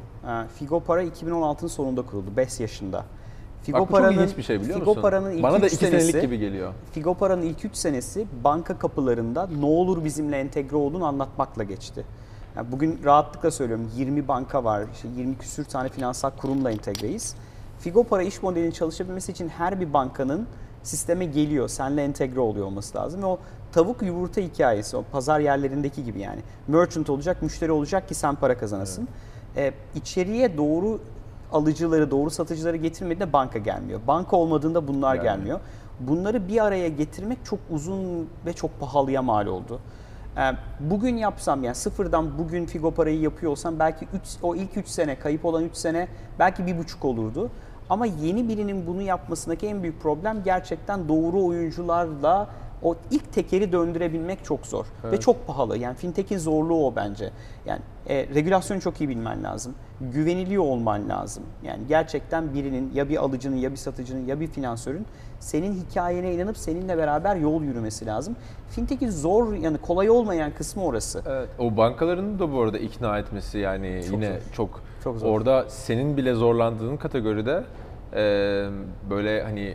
Figo 0.54 0.80
para 0.80 1.04
2016'nın 1.04 1.68
sonunda 1.68 2.02
kuruldu, 2.02 2.36
5 2.36 2.60
yaşında. 2.60 3.04
Figo 3.62 3.88
Bak 3.92 4.12
ilginç 4.12 4.36
bir 4.36 4.42
şey 4.42 4.60
biliyor 4.60 4.78
Figo 4.78 4.90
musun? 4.90 5.02
paranın 5.02 5.30
ilk 5.30 5.42
Bana 5.42 5.62
da 5.62 5.66
üç 5.66 5.72
iki 5.72 5.84
senesi, 5.84 6.06
senelik 6.06 6.22
gibi 6.22 6.38
geliyor. 6.38 6.72
Figo 6.92 7.14
paranın 7.14 7.42
ilk 7.42 7.64
3 7.64 7.76
senesi 7.76 8.26
banka 8.44 8.78
kapılarında 8.78 9.48
ne 9.58 9.66
olur 9.66 10.04
bizimle 10.04 10.38
entegre 10.38 10.76
olun 10.76 11.00
anlatmakla 11.00 11.62
geçti. 11.64 12.04
Yani 12.56 12.72
bugün 12.72 13.00
rahatlıkla 13.04 13.50
söylüyorum 13.50 13.90
20 13.96 14.28
banka 14.28 14.64
var, 14.64 14.84
işte 14.94 15.08
20 15.16 15.38
küsür 15.38 15.64
tane 15.64 15.88
finansal 15.88 16.30
kurumla 16.30 16.70
entegreyiz. 16.70 17.36
Figo 17.78 18.04
para 18.04 18.22
iş 18.22 18.42
modelinin 18.42 18.70
çalışabilmesi 18.70 19.32
için 19.32 19.48
her 19.48 19.80
bir 19.80 19.92
bankanın 19.92 20.46
sisteme 20.82 21.24
geliyor, 21.24 21.68
seninle 21.68 22.04
entegre 22.04 22.40
oluyor 22.40 22.66
olması 22.66 22.98
lazım. 22.98 23.22
Ve 23.22 23.26
o 23.26 23.38
tavuk 23.74 24.02
yumurta 24.02 24.40
hikayesi, 24.40 24.96
o 24.96 25.04
pazar 25.12 25.40
yerlerindeki 25.40 26.04
gibi 26.04 26.20
yani. 26.20 26.40
Merchant 26.68 27.10
olacak, 27.10 27.42
müşteri 27.42 27.72
olacak 27.72 28.08
ki 28.08 28.14
sen 28.14 28.34
para 28.34 28.58
kazanasın. 28.58 29.08
Ee, 29.56 29.72
içeriye 29.94 30.56
doğru 30.56 31.00
alıcıları, 31.52 32.10
doğru 32.10 32.30
satıcıları 32.30 32.76
getirmediğinde 32.76 33.32
banka 33.32 33.58
gelmiyor. 33.58 34.00
Banka 34.06 34.36
olmadığında 34.36 34.88
bunlar 34.88 35.14
Gelmiyor. 35.14 35.36
gelmiyor. 35.36 35.60
Bunları 36.00 36.48
bir 36.48 36.64
araya 36.64 36.88
getirmek 36.88 37.38
çok 37.44 37.58
uzun 37.70 38.28
ve 38.46 38.52
çok 38.52 38.80
pahalıya 38.80 39.22
mal 39.22 39.46
oldu. 39.46 39.80
Ee, 40.36 40.40
Bugün 40.80 41.16
yapsam 41.16 41.64
yani 41.64 41.74
sıfırdan 41.74 42.38
bugün 42.38 42.66
Figo 42.66 42.90
parayı 42.90 43.20
yapıyor 43.20 43.52
olsam 43.52 43.78
belki 43.78 44.04
üç, 44.04 44.22
o 44.42 44.54
ilk 44.56 44.76
3 44.76 44.88
sene 44.88 45.18
kayıp 45.18 45.44
olan 45.44 45.64
3 45.64 45.76
sene 45.76 46.08
belki 46.38 46.66
bir 46.66 46.78
buçuk 46.78 47.04
olurdu. 47.04 47.50
Ama 47.90 48.06
yeni 48.06 48.48
birinin 48.48 48.86
bunu 48.86 49.02
yapmasındaki 49.02 49.66
en 49.66 49.82
büyük 49.82 50.02
problem 50.02 50.42
gerçekten 50.44 51.08
doğru 51.08 51.44
oyuncularla 51.44 52.48
o 52.84 52.96
ilk 53.10 53.32
tekeri 53.32 53.72
döndürebilmek 53.72 54.44
çok 54.44 54.66
zor 54.66 54.84
ve 54.84 55.08
Evet. 55.08 55.22
çok 55.22 55.46
pahalı. 55.46 55.78
Yani 55.78 55.96
fintech'in 55.96 56.38
zorluğu 56.38 56.86
o 56.86 56.96
bence. 56.96 57.30
Yani 57.66 57.80
e, 58.08 58.26
regülasyonu 58.34 58.80
çok 58.80 59.00
iyi 59.00 59.08
bilmen 59.08 59.42
lazım. 59.44 59.74
Güveniliyor 60.00 60.62
olman 60.64 61.08
lazım. 61.08 61.42
Yani 61.62 61.82
gerçekten 61.88 62.54
birinin 62.54 62.90
ya 62.94 63.08
bir 63.08 63.16
alıcının 63.16 63.56
ya 63.56 63.70
bir 63.70 63.76
satıcının 63.76 64.26
ya 64.26 64.40
bir 64.40 64.46
finansörün 64.46 65.06
senin 65.40 65.74
hikayene 65.74 66.34
inanıp 66.34 66.56
seninle 66.58 66.98
beraber 66.98 67.36
yol 67.36 67.62
yürümesi 67.62 68.06
lazım. 68.06 68.36
Fintech'in 68.70 69.10
zor 69.10 69.54
yani 69.54 69.78
kolay 69.78 70.10
olmayan 70.10 70.50
kısmı 70.54 70.84
orası. 70.84 71.22
Evet. 71.28 71.48
O 71.58 71.76
bankaların 71.76 72.38
da 72.38 72.52
bu 72.52 72.60
arada 72.62 72.78
ikna 72.78 73.18
etmesi 73.18 73.58
yani 73.58 74.00
Çok 74.04 74.12
yine 74.12 74.26
zor. 74.32 74.52
çok 74.54 74.80
Çok 75.04 75.18
zor. 75.18 75.28
orada 75.30 75.64
senin 75.68 76.16
bile 76.16 76.34
zorlandığın 76.34 76.96
kategoride 76.96 77.64
e, 78.14 78.22
böyle 79.10 79.42
hani 79.42 79.74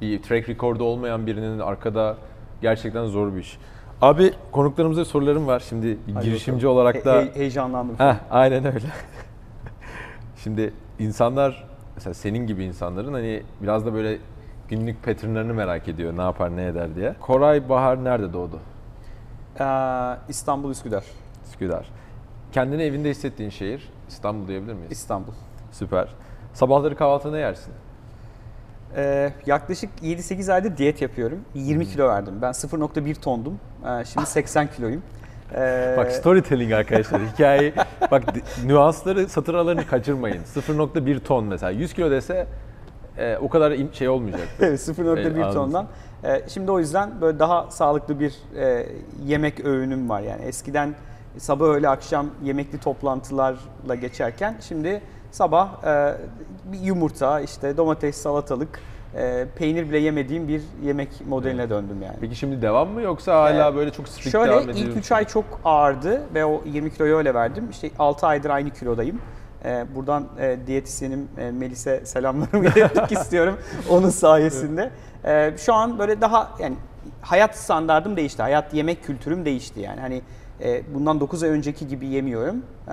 bir 0.00 0.22
track 0.22 0.48
record'u 0.48 0.84
olmayan 0.84 1.26
birinin 1.26 1.58
arkada 1.58 2.16
gerçekten 2.62 3.06
zor 3.06 3.34
bir 3.34 3.40
iş. 3.40 3.58
Abi 4.02 4.32
konuklarımıza 4.52 5.04
sorularım 5.04 5.46
var. 5.46 5.60
Şimdi 5.68 5.98
bir 6.06 6.12
Hadi 6.14 6.24
girişimci 6.24 6.56
bakalım. 6.66 6.76
olarak 6.76 6.94
He- 6.94 7.04
da 7.04 7.20
he- 7.20 7.34
heyecanlandım. 7.34 7.94
Heh, 7.98 8.14
aynen 8.30 8.64
öyle. 8.66 8.86
Şimdi 10.36 10.72
insanlar 10.98 11.68
mesela 11.96 12.14
senin 12.14 12.46
gibi 12.46 12.64
insanların 12.64 13.12
hani 13.12 13.42
biraz 13.62 13.86
da 13.86 13.94
böyle 13.94 14.18
günlük 14.68 15.04
patternlarını 15.04 15.54
merak 15.54 15.88
ediyor. 15.88 16.16
Ne 16.16 16.22
yapar, 16.22 16.56
ne 16.56 16.66
eder 16.66 16.94
diye. 16.94 17.14
Koray 17.20 17.68
Bahar 17.68 18.04
nerede 18.04 18.32
doğdu? 18.32 18.60
Ee, 19.60 19.64
İstanbul 20.28 20.70
Üsküdar. 20.70 21.04
Üsküdar. 21.48 21.86
Kendini 22.52 22.82
evinde 22.82 23.10
hissettiğin 23.10 23.50
şehir 23.50 23.88
İstanbul 24.08 24.48
diyebilir 24.48 24.72
miyiz? 24.74 24.92
İstanbul. 24.92 25.32
Süper. 25.72 26.08
Sabahları 26.54 26.96
kahvaltıda 26.96 27.32
ne 27.32 27.38
yersin? 27.38 27.72
Ee, 28.96 29.32
yaklaşık 29.46 29.90
7-8 30.02 30.52
aydır 30.52 30.76
diyet 30.76 31.02
yapıyorum. 31.02 31.40
20 31.54 31.86
kilo 31.86 32.08
verdim. 32.08 32.34
Ben 32.42 32.50
0.1 32.50 33.14
tondum. 33.20 33.60
Ee, 33.86 34.04
şimdi 34.04 34.26
80 34.30 34.66
kiloyum. 34.66 35.02
Ee, 35.54 35.94
Bak 35.96 36.12
storytelling 36.12 36.72
arkadaşlar. 36.72 37.20
Hikayeyi 37.34 37.72
bak 38.10 38.22
nüansları, 38.64 39.28
satır 39.28 39.54
aralarını 39.54 39.86
kaçırmayın. 39.86 40.42
0.1 40.42 41.20
ton 41.20 41.44
mesela 41.44 41.70
100 41.70 41.92
kilo 41.94 42.10
dese 42.10 42.46
e, 43.18 43.36
o 43.36 43.48
kadar 43.48 43.76
şey 43.92 44.08
olmayacak. 44.08 44.48
Evet 44.60 44.80
0.1 44.80 45.18
Evet, 45.20 45.26
anladım. 45.36 45.52
tondan. 45.54 45.86
Ee, 46.24 46.42
şimdi 46.48 46.70
o 46.70 46.78
yüzden 46.78 47.20
böyle 47.20 47.38
daha 47.38 47.70
sağlıklı 47.70 48.20
bir 48.20 48.34
e, 48.56 48.86
yemek 49.26 49.64
öğünüm 49.64 50.08
var. 50.08 50.20
Yani 50.20 50.42
eskiden 50.42 50.94
sabah 51.38 51.66
öğle 51.66 51.88
akşam 51.88 52.30
yemekli 52.42 52.78
toplantılarla 52.78 53.94
geçerken 54.00 54.56
şimdi 54.60 55.00
sabah 55.30 55.84
e, 55.84 56.14
bir 56.72 56.80
yumurta, 56.80 57.40
işte 57.40 57.76
domates, 57.76 58.16
salatalık, 58.16 58.80
e, 59.16 59.46
peynir 59.56 59.88
bile 59.88 59.98
yemediğim 59.98 60.48
bir 60.48 60.62
yemek 60.84 61.08
modeline 61.28 61.70
döndüm 61.70 62.02
yani. 62.02 62.16
Peki 62.20 62.36
şimdi 62.36 62.62
devam 62.62 62.88
mı 62.88 63.02
yoksa 63.02 63.34
hala 63.42 63.70
Ee, 63.70 63.74
böyle 63.74 63.90
çok 63.90 64.08
strict 64.08 64.32
Şöyle 64.32 64.52
devam 64.52 64.62
ediyor 64.70 64.76
ilk 64.86 64.90
3 64.90 64.96
musun? 64.96 65.14
ay 65.14 65.24
çok 65.24 65.44
ağırdı 65.64 66.22
ve 66.34 66.44
o 66.44 66.62
20 66.66 66.92
kiloyu 66.92 67.16
öyle 67.16 67.34
verdim. 67.34 67.68
İşte 67.70 67.90
6 67.98 68.26
aydır 68.26 68.50
aynı 68.50 68.70
kilodayım. 68.70 69.20
Ee, 69.64 69.84
buradan 69.94 70.24
e, 70.40 70.56
diyetisyenim 70.66 71.28
e, 71.38 71.50
Melis'e 71.50 72.06
selamlarımı 72.06 72.66
iletmek 72.76 73.12
istiyorum 73.12 73.58
onun 73.90 74.10
sayesinde. 74.10 74.90
Ee, 75.24 75.52
şu 75.58 75.74
an 75.74 75.98
böyle 75.98 76.20
daha 76.20 76.50
yani 76.60 76.76
hayat 77.22 77.56
standardım 77.56 78.16
değişti. 78.16 78.42
Hayat 78.42 78.74
yemek 78.74 79.04
kültürüm 79.04 79.44
değişti 79.44 79.80
yani. 79.80 80.00
Hani 80.00 80.22
e, 80.60 80.82
bundan 80.94 81.20
9 81.20 81.42
ay 81.42 81.50
önceki 81.50 81.88
gibi 81.88 82.06
yemiyorum. 82.06 82.56
Ee, 82.88 82.92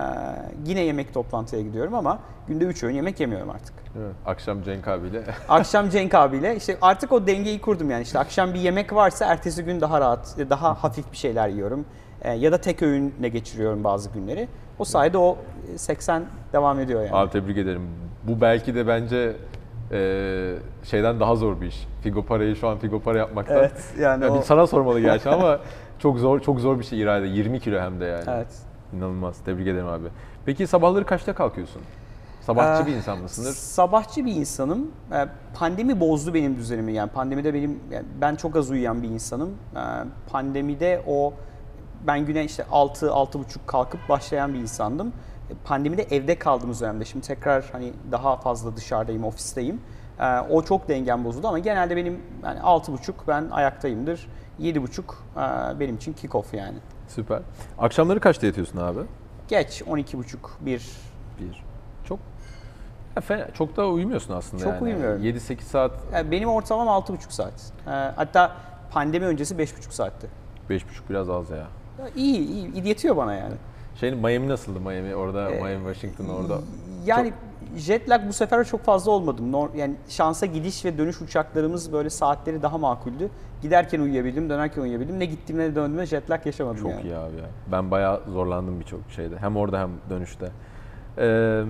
yine 0.66 0.82
yemek 0.82 1.14
toplantıya 1.14 1.62
gidiyorum 1.62 1.96
ama 1.96 2.20
günde 2.48 2.66
3 2.66 2.84
öğün 2.84 2.96
yemek 2.96 3.20
yemiyorum 3.20 3.50
artık. 3.50 3.96
Mi? 3.96 4.02
Akşam 4.26 4.64
Cenk 4.64 4.88
abiyle. 4.88 5.24
Akşam 5.50 5.90
Cenk 5.90 6.16
abiyle 6.16 6.56
işte 6.56 6.78
artık 6.82 7.12
o 7.12 7.28
dengeyi 7.28 7.62
kurdum 7.62 7.90
yani 7.90 8.02
işte 8.02 8.20
akşam 8.20 8.54
bir 8.54 8.60
yemek 8.60 8.94
varsa 8.94 9.26
ertesi 9.26 9.64
gün 9.64 9.82
daha 9.82 10.02
rahat, 10.02 10.36
daha 10.50 10.84
hafif 10.84 11.12
bir 11.12 11.18
şeyler 11.18 11.50
yiyorum. 11.50 11.86
Ee, 12.22 12.32
ya 12.34 12.52
da 12.52 12.58
tek 12.58 12.82
öğünle 12.82 13.30
geçiriyorum 13.30 13.84
bazı 13.84 14.10
günleri. 14.10 14.48
O 14.80 14.86
sayede 14.86 15.18
o 15.18 15.38
e, 15.74 15.78
80 15.78 16.24
devam 16.54 16.80
ediyor 16.80 17.02
yani. 17.02 17.16
Abi 17.16 17.32
tebrik 17.32 17.58
ederim. 17.58 17.82
Bu 18.24 18.42
belki 18.42 18.76
de 18.76 18.88
bence 18.88 19.36
e, 19.92 20.56
şeyden 20.84 21.20
daha 21.20 21.36
zor 21.36 21.62
bir 21.62 21.68
iş. 21.68 21.88
Figo 22.02 22.26
parayı 22.26 22.56
şu 22.56 22.68
an 22.68 22.78
Figo 22.78 23.00
para 23.00 23.18
yapmaktan. 23.18 23.58
Evet 23.58 23.84
yani 24.00 24.24
Ya 24.24 24.32
o, 24.34 24.42
sana 24.42 24.68
sormalı 24.68 25.00
gerçi 25.00 25.30
ama 25.30 25.60
çok 26.04 26.20
zor 26.20 26.40
çok 26.40 26.60
zor 26.60 26.80
bir 26.80 26.84
şey 26.84 27.02
irade. 27.02 27.28
20 27.28 27.60
kilo 27.60 27.80
hem 27.80 28.00
de 28.00 28.06
yani. 28.06 28.24
evet. 28.28 28.58
İnanılmaz. 28.94 29.38
Tebrik 29.46 29.68
ederim 29.68 29.88
abi. 29.88 30.08
Peki 30.46 30.68
sabahları 30.68 31.06
kaçta 31.06 31.36
kalkıyorsun? 31.36 31.82
Sabahçı 32.42 32.84
Ee, 32.84 32.88
bir 32.88 32.96
insan 32.96 33.18
mısındır? 33.20 33.52
Sabahçı 33.52 34.26
bir 34.26 34.36
insanım. 34.36 34.92
Ee, 35.14 35.26
Pandemi 35.56 36.00
bozdu 36.00 36.34
benim 36.34 36.56
düzenimi. 36.56 36.94
Yani 36.94 37.10
pandemide 37.10 37.54
benim 37.54 37.80
yani 37.92 38.06
ben 38.22 38.36
çok 38.36 38.56
az 38.56 38.72
uyuyan 38.72 39.04
bir 39.04 39.08
insanım. 39.08 39.50
Ee, 39.76 39.80
Pandemide 40.32 41.04
o 41.08 41.34
ben 42.08 42.26
güne 42.26 42.44
işte 42.46 42.66
6 42.72 43.06
6.30 43.06 43.44
kalkıp 43.68 44.10
başlayan 44.10 44.54
bir 44.54 44.60
insandım 44.60 45.14
pandemide 45.66 46.04
evde 46.04 46.40
kaldığımız 46.40 46.82
dönemde 46.82 47.06
şimdi 47.06 47.28
tekrar 47.28 47.66
hani 47.72 47.94
daha 48.12 48.36
fazla 48.38 48.78
dışarıdayım, 48.78 49.24
ofisteyim. 49.24 49.82
Ee, 50.20 50.40
o 50.40 50.64
çok 50.64 50.90
dengem 50.90 51.24
bozuldu 51.26 51.48
ama 51.48 51.60
genelde 51.60 51.96
benim 51.96 52.20
yani 52.44 52.60
6.30 52.60 53.14
ben 53.28 53.50
ayaktayımdır. 53.52 54.28
7.30 54.62 55.76
e, 55.76 55.80
benim 55.80 55.96
için 55.96 56.14
kick 56.14 56.36
off 56.36 56.54
yani. 56.54 56.78
Süper. 57.08 57.40
Akşamları 57.80 58.20
kaçta 58.20 58.46
yatıyorsun 58.48 58.78
abi? 58.78 59.00
Geç 59.48 59.82
12.30 59.82 60.38
1 60.62 60.92
Bir. 61.40 61.64
Çok 62.06 62.20
ya 63.16 63.22
fena, 63.22 63.48
çok 63.54 63.78
da 63.78 63.88
uyumuyorsun 63.88 64.34
aslında 64.34 64.64
Çok 64.64 64.74
yani. 64.74 64.84
uyumuyorum. 64.84 65.24
7-8 65.24 65.62
saat, 65.62 65.92
yani 66.14 66.32
benim 66.32 66.50
ortalamam 66.50 67.02
6.5 67.02 67.18
saat. 67.30 67.54
Ee, 67.88 67.90
hatta 67.90 68.56
pandemi 68.92 69.26
öncesi 69.26 69.56
5.5 69.56 69.92
saatti. 69.92 70.28
5,5 70.70 70.82
biraz 71.10 71.30
az 71.30 71.50
ya. 71.50 71.58
Ya 71.58 71.68
iyi 72.16 72.48
iyi 72.74 72.88
yetiyor 72.88 73.18
bana 73.18 73.34
yani. 73.34 73.56
Şey 73.96 74.12
Miami 74.12 74.48
nasıldı 74.50 74.80
Miami 74.80 75.16
orada 75.16 75.52
Ee, 75.52 75.62
Miami 75.62 75.94
Washington 75.94 76.34
orada. 76.34 76.60
Yani 77.06 77.34
jet 77.76 78.10
lag 78.10 78.22
bu 78.28 78.34
sefer 78.34 78.64
çok 78.64 78.84
fazla 78.84 79.12
olmadım. 79.12 79.70
Yani 79.76 79.96
şansa 80.10 80.46
gidiş 80.46 80.86
ve 80.86 80.98
dönüş 80.98 81.22
uçaklarımız 81.22 81.94
böyle 81.94 82.10
saatleri 82.10 82.62
daha 82.62 82.78
makuldü. 82.78 83.30
Giderken 83.62 84.00
uyuyabildim, 84.00 84.50
dönerken 84.50 84.82
uyuyabildim. 84.82 85.20
Ne 85.20 85.26
gittim 85.26 85.58
ne 85.58 85.64
de 85.72 85.76
döndüğümde 85.76 86.06
jet 86.06 86.30
lag 86.32 86.46
yaşamadım 86.46 86.82
Çok 86.82 86.92
yani. 86.92 87.02
iyi 87.02 87.16
abi 87.16 87.36
ya. 87.36 87.46
Ben 87.72 87.92
bayağı 87.92 88.22
zorlandım 88.32 88.80
birçok 88.80 89.00
şeyde. 89.16 89.38
Hem 89.38 89.58
orada 89.58 89.80
hem 89.80 89.90
dönüşte. 90.10 90.52
Ee, 91.18 91.64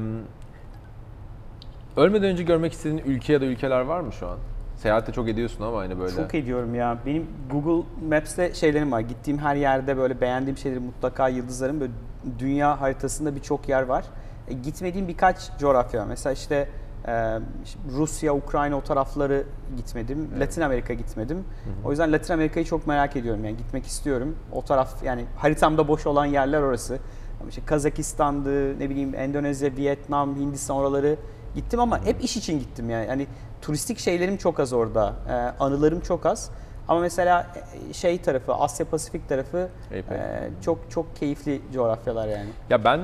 ölmeden 1.97 2.29
önce 2.29 2.43
görmek 2.43 2.73
istediğin 2.73 3.03
ülke 3.05 3.33
ya 3.33 3.41
da 3.41 3.45
ülkeler 3.45 3.81
var 3.81 3.99
mı 3.99 4.11
şu 4.11 4.27
an? 4.27 4.37
Seyahatte 4.77 5.11
çok 5.11 5.29
ediyorsun 5.29 5.63
ama 5.63 5.77
hani 5.79 5.99
böyle. 5.99 6.15
Çok 6.15 6.35
ediyorum 6.35 6.75
ya. 6.75 6.97
Benim 7.05 7.27
Google 7.51 7.87
Maps'te 8.09 8.53
şeylerim 8.53 8.91
var. 8.91 8.99
Gittiğim 8.99 9.39
her 9.39 9.55
yerde 9.55 9.97
böyle 9.97 10.21
beğendiğim 10.21 10.57
şeyleri 10.57 10.79
mutlaka 10.79 11.27
yıldızlarım. 11.29 11.79
Böyle 11.79 11.91
dünya 12.39 12.81
haritasında 12.81 13.35
birçok 13.35 13.69
yer 13.69 13.81
var. 13.83 14.05
E, 14.47 14.53
gitmediğim 14.53 15.07
birkaç 15.07 15.57
coğrafya. 15.59 16.05
Mesela 16.05 16.33
işte 16.33 16.67
e, 17.07 17.39
işte 17.65 17.79
Rusya, 17.91 18.33
Ukrayna 18.35 18.75
o 18.75 18.81
tarafları 18.81 19.43
gitmedim. 19.77 20.29
Latin 20.39 20.61
Amerika 20.61 20.93
gitmedim. 20.93 21.43
O 21.85 21.89
yüzden 21.89 22.11
Latin 22.11 22.33
Amerika'yı 22.33 22.65
çok 22.65 22.87
merak 22.87 23.15
ediyorum. 23.15 23.45
Yani 23.45 23.57
gitmek 23.57 23.85
istiyorum. 23.85 24.35
O 24.51 24.61
taraf 24.61 25.03
yani 25.03 25.25
haritamda 25.37 25.87
boş 25.87 26.07
olan 26.07 26.25
yerler 26.25 26.61
orası. 26.61 26.99
Ama 27.41 27.49
işte 27.49 27.61
Kazakistan'dı, 27.65 28.79
ne 28.79 28.89
bileyim 28.89 29.15
Endonezya, 29.15 29.75
Vietnam, 29.77 30.35
Hindistan 30.35 30.77
oraları 30.77 31.15
gittim 31.55 31.79
ama 31.79 32.05
hep 32.05 32.23
iş 32.23 32.37
için 32.37 32.59
gittim 32.59 32.89
yani. 32.89 33.07
Yani 33.07 33.27
turistik 33.61 33.99
şeylerim 33.99 34.37
çok 34.37 34.59
az 34.59 34.73
orada. 34.73 35.13
Ee, 35.29 35.33
anılarım 35.59 35.99
çok 35.99 36.25
az. 36.25 36.49
Ama 36.87 36.99
mesela 36.99 37.47
e, 37.89 37.93
şey 37.93 38.21
tarafı, 38.21 38.53
Asya 38.53 38.85
Pasifik 38.85 39.29
tarafı 39.29 39.69
Epey. 39.91 40.17
e, 40.17 40.49
çok 40.61 40.91
çok 40.91 41.15
keyifli 41.15 41.61
coğrafyalar 41.73 42.27
yani. 42.27 42.49
Ya 42.69 42.83
ben 42.83 43.01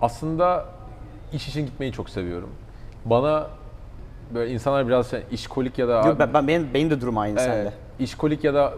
aslında 0.00 0.64
iş 1.32 1.48
için 1.48 1.66
gitmeyi 1.66 1.92
çok 1.92 2.10
seviyorum. 2.10 2.50
Bana 3.04 3.46
böyle 4.34 4.52
insanlar 4.52 4.86
biraz 4.88 5.10
şey, 5.10 5.22
işkolik 5.32 5.78
ya 5.78 5.88
da 5.88 5.92
Yok, 6.06 6.18
ben, 6.18 6.34
ben 6.34 6.48
benim, 6.48 6.74
benim 6.74 6.90
de 6.90 7.00
durum 7.00 7.18
aynı 7.18 7.40
Evet, 7.40 7.50
sende. 7.50 7.72
işkolik 7.98 8.44
ya 8.44 8.54
da 8.54 8.74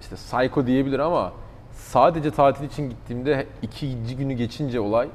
işte 0.00 0.16
psycho 0.16 0.66
diyebilir 0.66 0.98
ama 0.98 1.32
sadece 1.72 2.30
tatil 2.30 2.64
için 2.64 2.90
gittiğimde 2.90 3.46
ikinci 3.62 4.16
günü 4.16 4.32
geçince 4.32 4.80
olay 4.80 5.08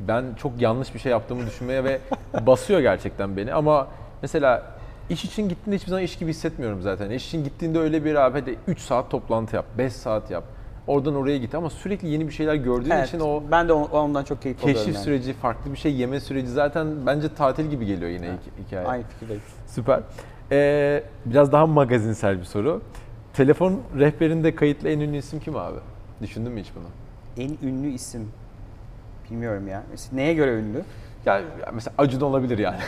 ben 0.00 0.24
çok 0.36 0.60
yanlış 0.60 0.94
bir 0.94 0.98
şey 0.98 1.12
yaptığımı 1.12 1.46
düşünmeye 1.46 1.84
ve 1.84 2.00
basıyor 2.46 2.80
gerçekten 2.80 3.36
beni 3.36 3.54
ama 3.54 3.88
mesela 4.22 4.62
iş 5.10 5.24
için 5.24 5.48
gittiğinde 5.48 5.76
hiçbir 5.76 5.90
zaman 5.90 6.04
iş 6.04 6.16
gibi 6.16 6.30
hissetmiyorum 6.30 6.82
zaten. 6.82 7.10
İş 7.10 7.26
için 7.26 7.44
gittiğinde 7.44 7.78
öyle 7.78 8.04
bir 8.04 8.14
abi 8.14 8.40
hadi 8.40 8.58
3 8.66 8.80
saat 8.80 9.10
toplantı 9.10 9.56
yap, 9.56 9.64
5 9.78 9.92
saat 9.92 10.30
yap. 10.30 10.44
Oradan 10.90 11.14
oraya 11.14 11.38
git 11.38 11.54
ama 11.54 11.70
sürekli 11.70 12.08
yeni 12.08 12.26
bir 12.26 12.32
şeyler 12.32 12.54
gördüğün 12.54 12.90
Evet, 12.90 13.08
için 13.08 13.20
o 13.20 13.42
ben 13.50 13.68
de 13.68 13.72
on- 13.72 13.90
ondan 13.90 14.24
çok 14.24 14.42
keyif 14.42 14.64
alıyorum 14.64 14.80
keşif 14.82 14.94
yani. 14.94 15.04
süreci, 15.04 15.32
farklı 15.32 15.72
bir 15.72 15.76
şey 15.76 15.94
yeme 15.94 16.20
süreci 16.20 16.48
zaten 16.48 17.06
bence 17.06 17.34
tatil 17.34 17.66
gibi 17.70 17.86
geliyor 17.86 18.10
yine 18.10 18.26
hik- 18.26 18.66
hikaye. 18.66 18.86
Aynı 18.86 19.04
fikirdeyim. 19.04 19.42
Süper. 19.66 20.00
Ee, 20.52 21.02
biraz 21.24 21.52
daha 21.52 21.66
magazinsel 21.66 22.38
bir 22.38 22.44
soru. 22.44 22.82
Telefon 23.32 23.80
rehberinde 23.98 24.54
kayıtlı 24.54 24.88
en 24.88 25.00
ünlü 25.00 25.16
isim 25.16 25.40
kim 25.40 25.56
abi? 25.56 25.78
Düşündün 26.22 26.52
mü 26.52 26.60
hiç 26.60 26.70
bunu? 26.76 26.86
En 27.46 27.68
ünlü 27.68 27.88
isim 27.88 28.28
bilmiyorum 29.30 29.68
ya. 29.68 29.82
Mesela 29.90 30.16
neye 30.16 30.34
göre 30.34 30.50
ünlü? 30.54 30.82
Yani 31.26 31.44
mesela 31.74 31.94
Acun 31.98 32.20
olabilir 32.20 32.58
yani. 32.58 32.78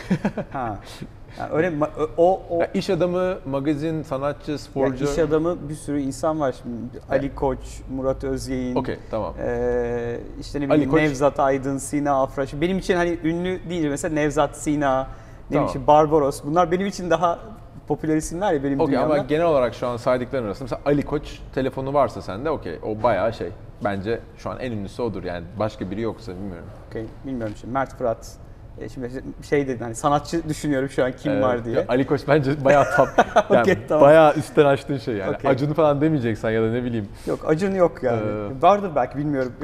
Ha. 0.51 0.77
Yani 1.39 1.53
öyle 1.53 1.73
o 2.17 2.41
o 2.49 2.59
Ya 2.59 2.67
iş 2.73 2.89
adamı, 2.89 3.35
magazin, 3.45 4.03
sanatçı, 4.03 4.57
sporcu. 4.57 5.05
iş 5.05 5.19
adamı 5.19 5.69
bir 5.69 5.75
sürü 5.75 5.99
insan 6.01 6.39
var 6.39 6.55
şimdi. 6.63 7.05
Ali 7.09 7.35
Koç, 7.35 7.59
Murat 7.95 8.23
Özyeğin. 8.23 8.75
Okey 8.75 8.97
tamam. 9.11 9.33
Ee, 9.39 10.19
işte 10.39 10.59
ne 10.59 10.63
Ali 10.63 10.71
bileyim 10.73 10.91
Koç. 10.91 11.01
Nevzat 11.01 11.39
Aydın, 11.39 11.77
Sina 11.77 12.21
Afraş. 12.23 12.53
Benim 12.61 12.77
için 12.77 12.95
hani 12.95 13.17
ünlü 13.23 13.69
değil 13.69 13.87
mesela 13.89 14.13
Nevzat, 14.13 14.57
Sina, 14.57 15.07
ne 15.51 15.57
Tamam. 15.57 15.87
Barbaros. 15.87 16.43
Bunlar 16.43 16.71
benim 16.71 16.87
için 16.87 17.09
daha 17.09 17.39
popüler 17.87 18.15
isimler 18.17 18.53
ya 18.53 18.63
benim 18.63 18.79
Okey 18.79 18.87
dünyamda. 18.87 19.13
ama 19.13 19.23
genel 19.23 19.45
olarak 19.45 19.73
şu 19.75 19.87
an 19.87 19.97
saydıkların 19.97 20.45
arasında 20.45 20.63
mesela 20.65 20.81
Ali 20.85 21.01
Koç 21.01 21.39
telefonu 21.55 21.93
varsa 21.93 22.21
sende 22.21 22.49
okey 22.49 22.79
o 22.83 23.03
bayağı 23.03 23.33
şey. 23.33 23.49
Bence 23.83 24.19
şu 24.37 24.49
an 24.49 24.59
en 24.59 24.71
ünlüsü 24.71 25.01
odur 25.01 25.23
yani 25.23 25.45
başka 25.59 25.91
biri 25.91 26.01
yoksa 26.01 26.31
bilmiyorum. 26.31 26.67
Okey, 26.89 27.05
bilmiyorum 27.25 27.53
şimdi 27.61 27.73
Mert 27.73 27.97
Fırat. 27.97 28.37
E, 28.79 28.89
şimdi 28.89 29.09
şey 29.49 29.67
dedin 29.67 29.83
hani 29.83 29.95
sanatçı 29.95 30.49
düşünüyorum 30.49 30.89
şu 30.89 31.05
an 31.05 31.11
kim 31.11 31.31
Ee, 31.31 31.41
var 31.41 31.65
diye. 31.65 31.75
ya 31.75 31.85
Ali 31.87 32.05
Koç 32.07 32.21
bence 32.27 32.65
bayağı 32.65 32.85
top. 32.97 33.09
yani 33.49 33.61
Okey, 33.61 33.77
tamam. 33.87 34.03
Bayağı 34.07 34.35
üstten 34.35 34.65
açtığın 34.65 34.97
şey 34.97 35.15
yani. 35.15 35.35
Okey. 35.35 35.51
Acun'u 35.51 35.73
falan 35.73 36.01
demeyeceksen 36.01 36.51
ya 36.51 36.61
da 36.63 36.71
ne 36.71 36.83
bileyim. 36.83 37.07
Yok 37.27 37.39
Acun 37.47 37.71
yok 37.75 38.03
yani. 38.03 38.21
Ee, 38.21 38.61
Vardır 38.61 38.91
belki 38.95 39.17
bilmiyorum. 39.17 39.53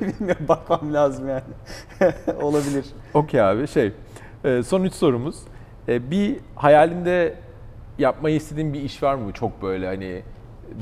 bilmiyorum 0.00 0.44
bakmam 0.48 0.94
lazım 0.94 1.28
yani. 1.28 1.42
Olabilir. 2.42 2.84
Okey 3.14 3.40
abi 3.42 3.68
şey 3.68 3.92
e, 4.44 4.62
son 4.62 4.82
üç 4.82 4.94
sorumuz. 4.94 5.36
E, 5.88 6.10
Bir 6.10 6.36
hayalinde 6.56 7.34
yapmayı 7.98 8.36
istediğin 8.36 8.72
bir 8.74 8.80
iş 8.80 9.02
var 9.02 9.14
mı 9.14 9.32
çok 9.32 9.62
böyle 9.62 9.86
hani 9.86 10.22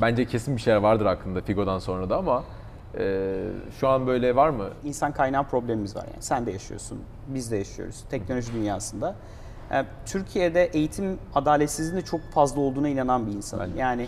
bence 0.01 0.25
kesin 0.25 0.55
bir 0.55 0.61
şeyler 0.61 0.77
vardır 0.79 1.05
aklında 1.05 1.41
Figo'dan 1.41 1.79
sonra 1.79 2.09
da 2.09 2.17
ama 2.17 2.43
e, 2.97 3.35
şu 3.79 3.87
an 3.87 4.07
böyle 4.07 4.35
var 4.35 4.49
mı? 4.49 4.69
İnsan 4.83 5.11
kaynağı 5.11 5.43
problemimiz 5.47 5.95
var 5.95 6.05
yani. 6.13 6.23
Sen 6.23 6.45
de 6.45 6.51
yaşıyorsun, 6.51 6.99
biz 7.27 7.51
de 7.51 7.57
yaşıyoruz 7.57 8.03
teknoloji 8.09 8.53
dünyasında. 8.53 9.15
Ee, 9.71 9.85
Türkiye'de 10.05 10.65
eğitim 10.65 11.19
adaletsizliğinin 11.35 12.05
çok 12.05 12.21
fazla 12.21 12.61
olduğuna 12.61 12.89
inanan 12.89 13.27
bir 13.27 13.31
insanım. 13.31 13.77
Yani 13.77 14.07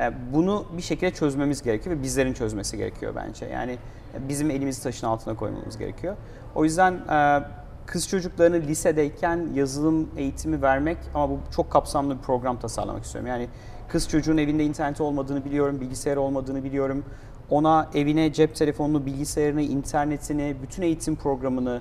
e, 0.00 0.12
bunu 0.32 0.64
bir 0.76 0.82
şekilde 0.82 1.10
çözmemiz 1.10 1.62
gerekiyor 1.62 1.96
ve 1.96 2.02
bizlerin 2.02 2.32
çözmesi 2.32 2.76
gerekiyor 2.76 3.14
bence. 3.16 3.46
Yani 3.46 3.72
e, 4.14 4.28
bizim 4.28 4.50
elimizi 4.50 4.82
taşın 4.82 5.06
altına 5.06 5.36
koymamız 5.36 5.78
gerekiyor. 5.78 6.16
O 6.54 6.64
yüzden 6.64 6.92
e, 6.92 7.42
kız 7.86 8.08
çocuklarını 8.08 8.56
lisedeyken 8.56 9.48
yazılım 9.54 10.10
eğitimi 10.16 10.62
vermek 10.62 10.98
ama 11.14 11.30
bu 11.30 11.38
çok 11.56 11.70
kapsamlı 11.70 12.18
bir 12.18 12.22
program 12.22 12.58
tasarlamak 12.58 13.04
istiyorum. 13.04 13.28
Yani 13.28 13.48
kız 13.88 14.08
çocuğun 14.08 14.36
evinde 14.36 14.64
internet 14.64 15.00
olmadığını 15.00 15.44
biliyorum, 15.44 15.80
bilgisayar 15.80 16.16
olmadığını 16.16 16.64
biliyorum. 16.64 17.04
Ona 17.50 17.88
evine 17.94 18.32
cep 18.32 18.54
telefonunu, 18.54 19.06
bilgisayarını, 19.06 19.62
internetini, 19.62 20.56
bütün 20.62 20.82
eğitim 20.82 21.16
programını 21.16 21.80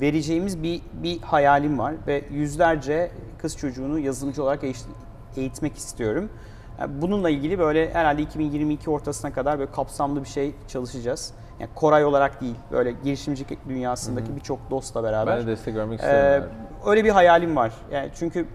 vereceğimiz 0.00 0.62
bir 0.62 0.80
bir 0.92 1.20
hayalim 1.20 1.78
var 1.78 1.94
ve 2.06 2.24
yüzlerce 2.30 3.10
kız 3.38 3.56
çocuğunu 3.56 3.98
yazılımcı 3.98 4.42
olarak 4.42 4.60
eğitmek 5.36 5.76
istiyorum. 5.76 6.30
Bununla 6.88 7.30
ilgili 7.30 7.58
böyle 7.58 7.94
herhalde 7.94 8.22
2022 8.22 8.90
ortasına 8.90 9.32
kadar 9.32 9.58
böyle 9.58 9.70
kapsamlı 9.70 10.22
bir 10.24 10.28
şey 10.28 10.54
çalışacağız. 10.68 11.32
Yani 11.60 11.70
Koray 11.74 12.04
olarak 12.04 12.40
değil, 12.40 12.54
böyle 12.72 12.92
girişimcilik 13.04 13.68
dünyasındaki 13.68 14.36
birçok 14.36 14.70
dostla 14.70 15.02
beraber. 15.02 15.36
Ben 15.38 15.42
de 15.42 15.50
destek 15.50 15.74
vermek 15.76 16.00
Ee, 16.00 16.02
isterim. 16.02 16.42
yani. 16.42 16.52
öyle 16.86 17.04
bir 17.04 17.10
hayalim 17.10 17.56
var. 17.56 17.72
Yani 17.92 18.10
çünkü 18.14 18.46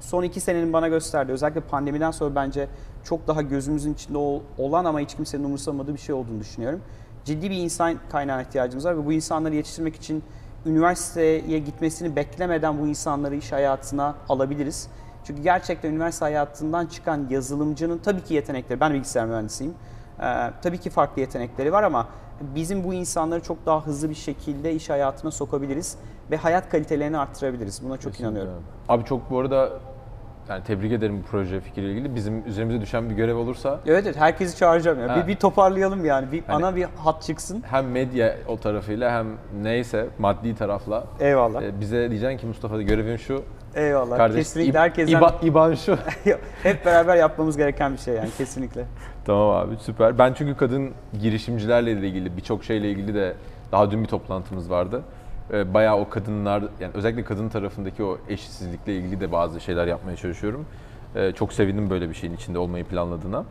son 0.00 0.22
iki 0.22 0.40
senenin 0.40 0.72
bana 0.72 0.88
gösterdiği, 0.88 1.32
özellikle 1.32 1.60
pandemiden 1.60 2.10
sonra 2.10 2.34
bence 2.34 2.68
çok 3.04 3.26
daha 3.28 3.42
gözümüzün 3.42 3.94
içinde 3.94 4.18
ol- 4.18 4.40
olan 4.58 4.84
ama 4.84 5.00
hiç 5.00 5.14
kimsenin 5.14 5.44
umursamadığı 5.44 5.94
bir 5.94 5.98
şey 6.00 6.14
olduğunu 6.14 6.40
düşünüyorum. 6.40 6.80
Ciddi 7.24 7.50
bir 7.50 7.56
insan 7.56 7.94
kaynağına 8.10 8.42
ihtiyacımız 8.42 8.84
var 8.84 8.98
ve 8.98 9.06
bu 9.06 9.12
insanları 9.12 9.54
yetiştirmek 9.54 9.96
için 9.96 10.22
üniversiteye 10.66 11.58
gitmesini 11.58 12.16
beklemeden 12.16 12.78
bu 12.80 12.86
insanları 12.86 13.34
iş 13.36 13.52
hayatına 13.52 14.14
alabiliriz. 14.28 14.88
Çünkü 15.24 15.42
gerçekten 15.42 15.90
üniversite 15.90 16.24
hayatından 16.24 16.86
çıkan 16.86 17.26
yazılımcının 17.30 17.98
tabii 17.98 18.24
ki 18.24 18.34
yetenekleri, 18.34 18.80
ben 18.80 18.94
bilgisayar 18.94 19.26
mühendisiyim. 19.26 19.74
Ee, 20.20 20.50
tabii 20.62 20.78
ki 20.78 20.90
farklı 20.90 21.20
yetenekleri 21.20 21.72
var 21.72 21.82
ama 21.82 22.08
bizim 22.54 22.84
bu 22.84 22.94
insanları 22.94 23.42
çok 23.42 23.66
daha 23.66 23.86
hızlı 23.86 24.10
bir 24.10 24.14
şekilde 24.14 24.74
iş 24.74 24.90
hayatına 24.90 25.30
sokabiliriz 25.30 25.96
ve 26.30 26.36
hayat 26.36 26.70
kalitelerini 26.70 27.18
arttırabiliriz. 27.18 27.80
Buna 27.84 27.96
çok 27.96 28.20
inanıyorum. 28.20 28.52
Abi 28.88 29.04
çok 29.04 29.30
bu 29.30 29.38
arada 29.38 29.70
yani 30.48 30.64
tebrik 30.64 30.92
ederim 30.92 31.18
bu 31.22 31.30
proje 31.30 31.60
fikriyle 31.60 31.92
ilgili. 31.92 32.14
Bizim 32.14 32.46
üzerimize 32.46 32.80
düşen 32.80 33.10
bir 33.10 33.14
görev 33.14 33.36
olursa 33.36 33.80
Evet 33.86 34.06
evet 34.06 34.16
herkesi 34.16 34.56
çağıracağım 34.56 35.00
ya. 35.00 35.08
Ha. 35.08 35.22
Bir, 35.22 35.28
bir 35.28 35.36
toparlayalım 35.36 36.04
yani. 36.04 36.32
Bir 36.32 36.42
Hani- 36.46 36.66
ana 36.66 36.76
bir 36.76 36.86
hat 36.96 37.22
çıksın. 37.22 37.62
hem 37.70 37.90
medya 37.90 38.36
o 38.48 38.56
tarafıyla 38.56 39.10
hem 39.18 39.26
neyse 39.62 40.06
maddi 40.18 40.54
tarafla 40.54 41.04
Eyvallah. 41.20 41.62
e, 41.62 41.80
bize 41.80 42.10
diyeceksin 42.10 42.38
ki 42.38 42.46
Mustafa 42.46 42.82
görevin 42.82 43.16
şu. 43.16 43.42
Eyvallah. 43.74 44.16
Kardeş, 44.16 44.36
kesinlikle 44.38 44.70
İb- 44.78 44.80
herkesten 44.82 45.18
İba- 45.20 45.44
İban 45.46 45.74
şu. 45.74 45.98
hep 46.62 46.86
beraber 46.86 47.16
yapmamız 47.16 47.56
gereken 47.56 47.92
bir 47.92 47.98
şey 47.98 48.14
yani 48.14 48.28
kesinlikle. 48.38 48.84
Tamam 49.24 49.50
abi 49.56 49.76
süper. 49.80 50.18
Ben 50.18 50.32
çünkü 50.34 50.56
kadın 50.56 50.90
girişimcilerle 51.20 52.02
de 52.02 52.06
ilgili 52.08 52.36
birçok 52.36 52.64
şeyle 52.64 52.90
ilgili 52.90 53.14
de 53.14 53.34
Daha 53.72 53.90
dün 53.90 54.02
bir 54.02 54.08
toplantımız 54.08 54.70
vardı. 54.70 55.02
Ee, 55.52 55.74
bayağı 55.74 55.96
o 55.96 56.08
kadınlar, 56.08 56.64
yani 56.80 56.92
özellikle 56.94 57.24
kadın 57.24 57.48
tarafındaki 57.48 58.04
o 58.04 58.18
eşitsizlikle 58.28 58.96
ilgili 58.96 59.20
de 59.20 59.32
bazı 59.32 59.60
şeyler 59.60 59.86
yapmaya 59.86 60.16
çalışıyorum. 60.16 60.66
Ee, 61.14 61.32
çok 61.32 61.52
sevindim 61.52 61.90
böyle 61.90 62.08
bir 62.08 62.14
şeyin 62.14 62.34
içinde 62.34 62.58
olmayı 62.58 62.84
planladığına. 62.84 63.44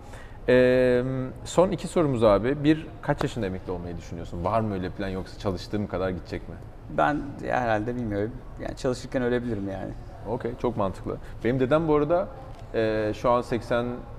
Ee, 0.49 1.03
son 1.45 1.71
iki 1.71 1.87
sorumuz 1.87 2.23
abi. 2.23 2.63
Bir, 2.63 2.87
kaç 3.01 3.23
yaşında 3.23 3.45
emekli 3.45 3.71
olmayı 3.71 3.97
düşünüyorsun? 3.97 4.43
Var 4.43 4.61
mı 4.61 4.73
öyle 4.73 4.89
plan 4.89 5.07
yoksa 5.07 5.39
çalıştığım 5.39 5.87
kadar 5.87 6.09
gidecek 6.09 6.49
mi? 6.49 6.55
Ben 6.97 7.21
herhalde 7.47 7.95
bilmiyorum. 7.95 8.31
Yani 8.61 8.75
çalışırken 8.75 9.21
ölebilirim 9.23 9.69
yani. 9.69 9.91
Okey, 10.29 10.51
çok 10.61 10.77
mantıklı. 10.77 11.17
Benim 11.43 11.59
dedem 11.59 11.87
bu 11.87 11.95
arada 11.95 12.27
e, 12.73 13.11
şu 13.15 13.29
an 13.29 13.41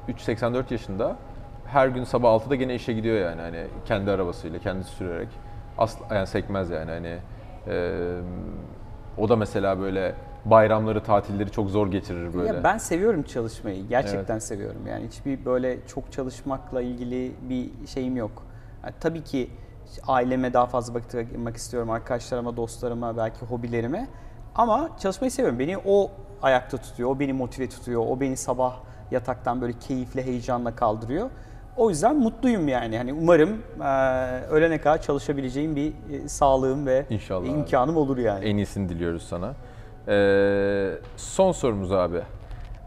83-84 0.09 0.65
yaşında. 0.71 1.17
Her 1.67 1.89
gün 1.89 2.05
sabah 2.05 2.29
6'da 2.29 2.55
gene 2.55 2.75
işe 2.75 2.93
gidiyor 2.93 3.17
yani 3.17 3.41
hani 3.41 3.65
kendi 3.87 4.11
arabasıyla, 4.11 4.59
kendisi 4.59 4.91
sürerek. 4.91 5.29
Asla 5.79 6.15
yani 6.15 6.27
sekmez 6.27 6.71
yani 6.71 6.91
hani. 6.91 7.19
E, 7.69 8.21
o 9.19 9.29
da 9.29 9.37
mesela 9.37 9.81
böyle 9.81 10.15
bayramları, 10.45 11.03
tatilleri 11.03 11.51
çok 11.51 11.71
zor 11.71 11.91
geçirir 11.91 12.35
böyle. 12.35 12.49
Ya 12.49 12.65
ben 12.65 12.79
seviyorum 12.79 13.23
çalışmayı. 13.23 13.89
Gerçekten 13.89 14.39
seviyorum. 14.39 14.87
Yani 14.87 15.07
hiçbir 15.07 15.45
böyle 15.45 15.87
çok 15.87 16.13
çalışmakla 16.13 16.83
ilgili 16.83 17.33
bir 17.49 17.87
şeyim 17.87 18.17
yok. 18.17 18.43
Yani 18.85 18.95
tabii 19.01 19.25
ki 19.25 19.51
aileme 20.07 20.53
daha 20.53 20.67
fazla 20.67 20.95
vakit 20.95 21.15
ayırmak 21.15 21.57
istiyorum. 21.57 21.91
Arkadaşlarıma, 21.91 22.57
dostlarıma, 22.57 23.17
belki 23.17 23.47
hobilerime. 23.47 24.09
Ama 24.55 24.91
çalışmayı 24.99 25.31
seviyorum. 25.31 25.59
Beni 25.59 25.79
o 25.79 26.11
ayakta 26.43 26.77
tutuyor. 26.77 27.11
O 27.11 27.21
beni 27.21 27.33
motive 27.33 27.69
tutuyor. 27.69 28.05
O 28.09 28.21
beni 28.21 28.37
sabah 28.37 28.77
yataktan 29.11 29.61
böyle 29.61 29.73
keyifle, 29.73 30.27
heyecanla 30.27 30.77
kaldırıyor. 30.77 31.31
O 31.79 31.91
yüzden 31.91 32.17
mutluyum 32.17 32.69
yani. 32.69 32.97
Hani 32.99 33.13
umarım 33.13 33.63
eee, 33.81 34.47
ölene 34.51 34.79
kadar 34.79 35.03
çalışabileceğim 35.03 35.77
bir 35.77 35.93
e, 36.13 36.29
sağlığım 36.29 36.87
ve 36.87 37.07
İnşallah 37.11 37.43
abi. 37.43 37.49
imkanım 37.49 37.97
olur 37.97 38.19
yani. 38.19 38.45
En 38.45 38.57
iyisini 38.57 38.89
diliyoruz 38.89 39.23
sana. 39.23 39.55
Ee, 40.09 40.91
son 41.17 41.53
sorumuz 41.53 41.93
abi. 41.93 42.21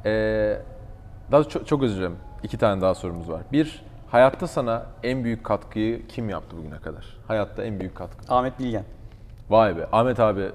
Ee, 0.06 0.58
daha 1.32 1.44
çok, 1.44 1.68
çok 1.68 1.84
özür 1.84 1.98
dilerim. 1.98 2.16
İki 2.44 2.58
tane 2.58 2.82
daha 2.82 2.96
sorumuz 2.96 3.30
var. 3.30 3.42
Bir, 3.52 3.84
hayatta 4.10 4.48
sana 4.48 4.86
en 5.04 5.24
büyük 5.24 5.44
katkıyı 5.44 6.08
kim 6.08 6.30
yaptı 6.30 6.58
bugüne 6.58 6.78
kadar? 6.80 7.18
Hayatta 7.28 7.64
en 7.64 7.80
büyük 7.80 7.96
katkı. 7.96 8.34
Ahmet 8.34 8.60
Bilgen. 8.60 8.84
Vay 9.50 9.78
be. 9.78 9.88
Ahmet 9.92 10.20
abi 10.20 10.50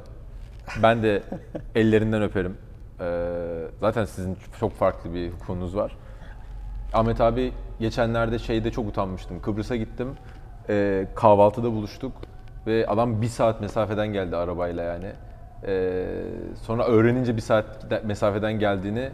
ben 0.82 1.02
de 1.02 1.22
ellerinden 1.74 2.22
öperim. 2.22 2.56
Ee, 3.00 3.32
zaten 3.80 4.04
sizin 4.04 4.36
çok 4.60 4.72
farklı 4.72 5.14
bir 5.14 5.32
konunuz 5.46 5.76
var. 5.76 5.96
Ahmet 6.96 7.20
abi 7.20 7.52
geçenlerde 7.80 8.38
şeyde 8.38 8.70
çok 8.70 8.88
utanmıştım. 8.88 9.40
Kıbrıs'a 9.40 9.76
gittim. 9.76 10.08
Ee, 10.68 11.06
kahvaltıda 11.14 11.72
buluştuk. 11.72 12.12
Ve 12.66 12.86
adam 12.86 13.22
bir 13.22 13.26
saat 13.26 13.60
mesafeden 13.60 14.12
geldi 14.12 14.36
arabayla 14.36 14.82
yani. 14.82 15.06
Ee, 15.66 16.04
sonra 16.62 16.84
öğrenince 16.86 17.36
bir 17.36 17.40
saat 17.40 17.90
de- 17.90 18.02
mesafeden 18.04 18.52
geldiğini 18.58 19.08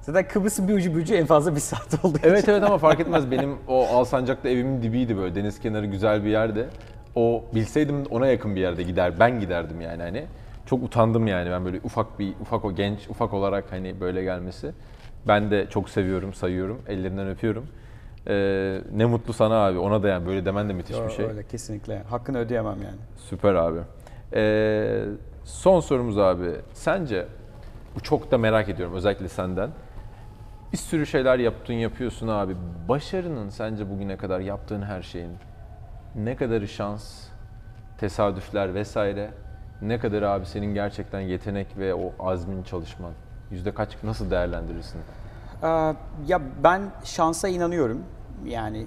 Zaten 0.00 0.28
Kıbrıs'ın 0.28 0.68
bir 0.68 0.74
ucu 0.74 0.90
bir 0.94 1.00
ucu 1.02 1.14
en 1.14 1.26
fazla 1.26 1.54
bir 1.54 1.60
saat 1.60 2.04
oldu. 2.04 2.18
Evet 2.22 2.48
evet 2.48 2.62
ama 2.62 2.78
fark 2.78 3.00
etmez. 3.00 3.30
Benim 3.30 3.56
o 3.68 3.86
Alsancak'ta 3.86 4.48
evimin 4.48 4.82
dibiydi 4.82 5.16
böyle. 5.16 5.34
Deniz 5.34 5.60
kenarı 5.60 5.86
güzel 5.86 6.24
bir 6.24 6.30
yerde. 6.30 6.66
O 7.14 7.44
bilseydim 7.54 8.04
ona 8.10 8.26
yakın 8.26 8.56
bir 8.56 8.60
yerde 8.60 8.82
gider. 8.82 9.12
Ben 9.20 9.40
giderdim 9.40 9.80
yani 9.80 10.02
hani. 10.02 10.24
Çok 10.66 10.82
utandım 10.82 11.26
yani 11.26 11.50
ben 11.50 11.64
böyle 11.64 11.80
ufak 11.84 12.18
bir 12.18 12.34
ufak 12.40 12.64
o 12.64 12.72
genç 12.74 13.08
ufak 13.10 13.34
olarak 13.34 13.64
hani 13.72 14.00
böyle 14.00 14.22
gelmesi. 14.22 14.72
Ben 15.28 15.50
de 15.50 15.66
çok 15.70 15.90
seviyorum, 15.90 16.34
sayıyorum. 16.34 16.82
Ellerinden 16.88 17.28
öpüyorum. 17.28 17.66
Ee, 18.28 18.80
ne 18.92 19.04
mutlu 19.04 19.32
sana 19.32 19.54
abi. 19.54 19.78
Ona 19.78 20.02
da 20.02 20.08
yani 20.08 20.26
böyle 20.26 20.44
demen 20.44 20.68
de 20.68 20.72
müthiş 20.72 20.96
bir 21.06 21.10
şey. 21.10 21.26
Öyle 21.26 21.42
kesinlikle. 21.42 22.02
Hakkını 22.02 22.38
ödeyemem 22.38 22.82
yani. 22.82 22.98
Süper 23.16 23.54
abi. 23.54 23.78
Ee, 24.34 25.04
son 25.44 25.80
sorumuz 25.80 26.18
abi. 26.18 26.50
Sence, 26.72 27.26
bu 27.96 28.00
çok 28.00 28.30
da 28.30 28.38
merak 28.38 28.68
ediyorum 28.68 28.94
özellikle 28.94 29.28
senden. 29.28 29.70
Bir 30.72 30.78
sürü 30.78 31.06
şeyler 31.06 31.38
yaptın, 31.38 31.74
yapıyorsun 31.74 32.28
abi. 32.28 32.56
Başarının 32.88 33.48
sence 33.48 33.90
bugüne 33.90 34.16
kadar 34.16 34.40
yaptığın 34.40 34.82
her 34.82 35.02
şeyin 35.02 35.32
ne 36.14 36.36
kadarı 36.36 36.68
şans, 36.68 37.26
tesadüfler 37.98 38.74
vesaire, 38.74 39.30
ne 39.82 39.98
kadar 39.98 40.22
abi 40.22 40.46
senin 40.46 40.74
gerçekten 40.74 41.20
yetenek 41.20 41.66
ve 41.78 41.94
o 41.94 42.12
azmin 42.18 42.62
çalışman? 42.62 43.12
Yüzde 43.50 43.74
kaç, 43.74 43.96
nasıl 44.02 44.30
değerlendirirsin? 44.30 45.00
Ee, 45.62 45.66
ya 46.26 46.40
ben 46.64 46.82
şansa 47.04 47.48
inanıyorum. 47.48 48.02
Yani 48.44 48.86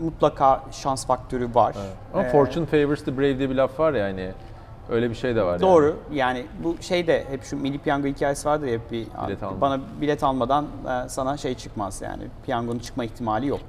mutlaka 0.00 0.62
şans 0.70 1.06
faktörü 1.06 1.54
var. 1.54 1.76
Ama 2.14 2.24
Ee, 2.24 2.30
fortune 2.30 2.66
favors 2.66 3.04
the 3.04 3.18
brave 3.18 3.38
diye 3.38 3.50
bir 3.50 3.54
laf 3.54 3.80
var 3.80 3.92
ya 3.94 4.04
hani 4.04 4.32
öyle 4.90 5.10
bir 5.10 5.14
şey 5.14 5.36
de 5.36 5.42
var 5.42 5.52
yani. 5.52 5.60
Doğru. 5.60 5.96
Yani 6.12 6.46
bu 6.64 6.76
şey 6.80 7.06
de 7.06 7.24
hep 7.30 7.44
şu 7.44 7.56
milli 7.56 7.78
piyango 7.78 8.06
hikayesi 8.06 8.48
vardır 8.48 8.66
ya 8.66 8.74
hep 8.74 8.92
bir 8.92 9.06
Bilet 9.26 9.42
bana 9.60 9.80
bilet 10.00 10.22
almadan 10.22 10.66
e, 11.04 11.08
sana 11.08 11.36
şey 11.36 11.54
çıkmaz 11.54 12.02
yani 12.02 12.22
piyangonun 12.44 12.78
çıkma 12.78 13.04
ihtimali 13.04 13.46
yok. 13.46 13.60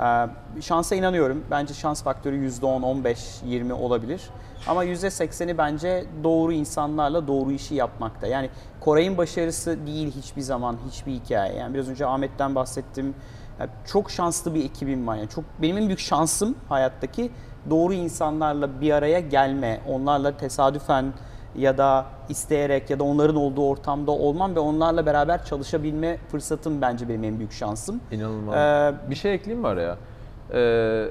Ee, 0.00 0.26
şansa 0.60 0.94
inanıyorum. 0.94 1.44
Bence 1.50 1.74
şans 1.74 2.02
faktörü 2.02 2.48
%10, 2.48 2.82
15, 2.84 3.18
20 3.44 3.72
olabilir. 3.72 4.22
Ama 4.66 4.84
%80'i 4.84 5.58
bence 5.58 6.04
doğru 6.24 6.52
insanlarla 6.52 7.26
doğru 7.28 7.52
işi 7.52 7.74
yapmakta. 7.74 8.26
Yani 8.26 8.50
Koray'ın 8.80 9.16
başarısı 9.16 9.86
değil 9.86 10.12
hiçbir 10.16 10.42
zaman 10.42 10.76
hiçbir 10.90 11.12
hikaye. 11.12 11.54
Yani 11.54 11.74
biraz 11.74 11.88
önce 11.88 12.06
Ahmet'ten 12.06 12.54
bahsettim. 12.54 13.14
Yani 13.60 13.70
çok 13.86 14.10
şanslı 14.10 14.54
bir 14.54 14.64
ekibim 14.64 15.06
var. 15.06 15.16
Yani 15.16 15.28
çok 15.28 15.44
benim 15.62 15.78
en 15.78 15.86
büyük 15.86 16.00
şansım 16.00 16.54
hayattaki 16.68 17.30
doğru 17.70 17.92
insanlarla 17.92 18.80
bir 18.80 18.90
araya 18.90 19.20
gelme, 19.20 19.80
onlarla 19.88 20.36
tesadüfen 20.36 21.12
ya 21.56 21.78
da 21.78 22.06
isteyerek 22.28 22.90
ya 22.90 22.98
da 22.98 23.04
onların 23.04 23.36
olduğu 23.36 23.68
ortamda 23.68 24.10
olmam 24.10 24.54
ve 24.54 24.60
onlarla 24.60 25.06
beraber 25.06 25.44
çalışabilme 25.44 26.16
fırsatım 26.30 26.80
bence 26.80 27.08
benim 27.08 27.24
en 27.24 27.38
büyük 27.38 27.52
şansım. 27.52 28.00
İnanılmaz. 28.10 28.56
Ee, 28.56 29.10
bir 29.10 29.14
şey 29.14 29.34
ekleyeyim 29.34 29.60
mi 29.60 29.68
araya? 29.68 29.96
Ee, 30.54 31.04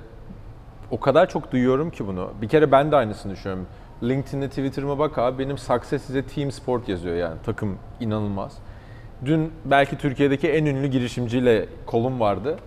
o 0.92 1.00
kadar 1.00 1.30
çok 1.30 1.52
duyuyorum 1.52 1.90
ki 1.92 2.08
bunu. 2.08 2.30
Bir 2.42 2.50
kere 2.50 2.72
ben 2.72 2.92
de 2.92 2.96
aynısını 2.96 3.32
düşünüyorum. 3.32 3.68
LinkedIn'e, 4.04 4.50
Twitter'ıma 4.50 5.00
bak 5.00 5.18
abi 5.18 5.40
benim 5.44 5.58
success 5.58 6.02
size 6.04 6.26
team 6.26 6.52
sport 6.52 6.90
yazıyor 6.90 7.16
yani. 7.16 7.36
Takım 7.46 7.78
inanılmaz. 8.00 8.58
Dün 9.26 9.52
belki 9.66 9.98
Türkiye'deki 9.98 10.50
en 10.50 10.66
ünlü 10.66 10.88
girişimciyle 10.88 11.66
kolum 11.86 12.20
vardı. 12.20 12.58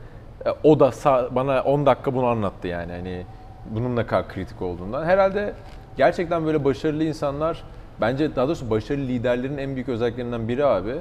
Ee, 0.47 0.51
O 0.65 0.81
da 0.81 0.91
bana 1.35 1.63
10 1.63 1.87
dakika 1.87 2.15
bunu 2.15 2.27
anlattı 2.27 2.69
yani. 2.69 2.93
Hani 2.93 3.27
bunun 3.71 3.97
ne 3.97 4.07
kadar 4.07 4.29
kritik 4.29 4.63
olduğundan. 4.63 5.05
Herhalde 5.05 5.55
gerçekten 5.97 6.47
böyle 6.47 6.65
başarılı 6.65 7.05
insanlar 7.05 7.65
bence 8.01 8.37
daha 8.37 8.47
doğrusu 8.47 8.71
başarılı 8.71 9.09
liderlerin 9.09 9.59
en 9.59 9.75
büyük 9.75 9.89
özelliklerinden 9.89 10.49
biri 10.49 10.65
abi 10.65 10.95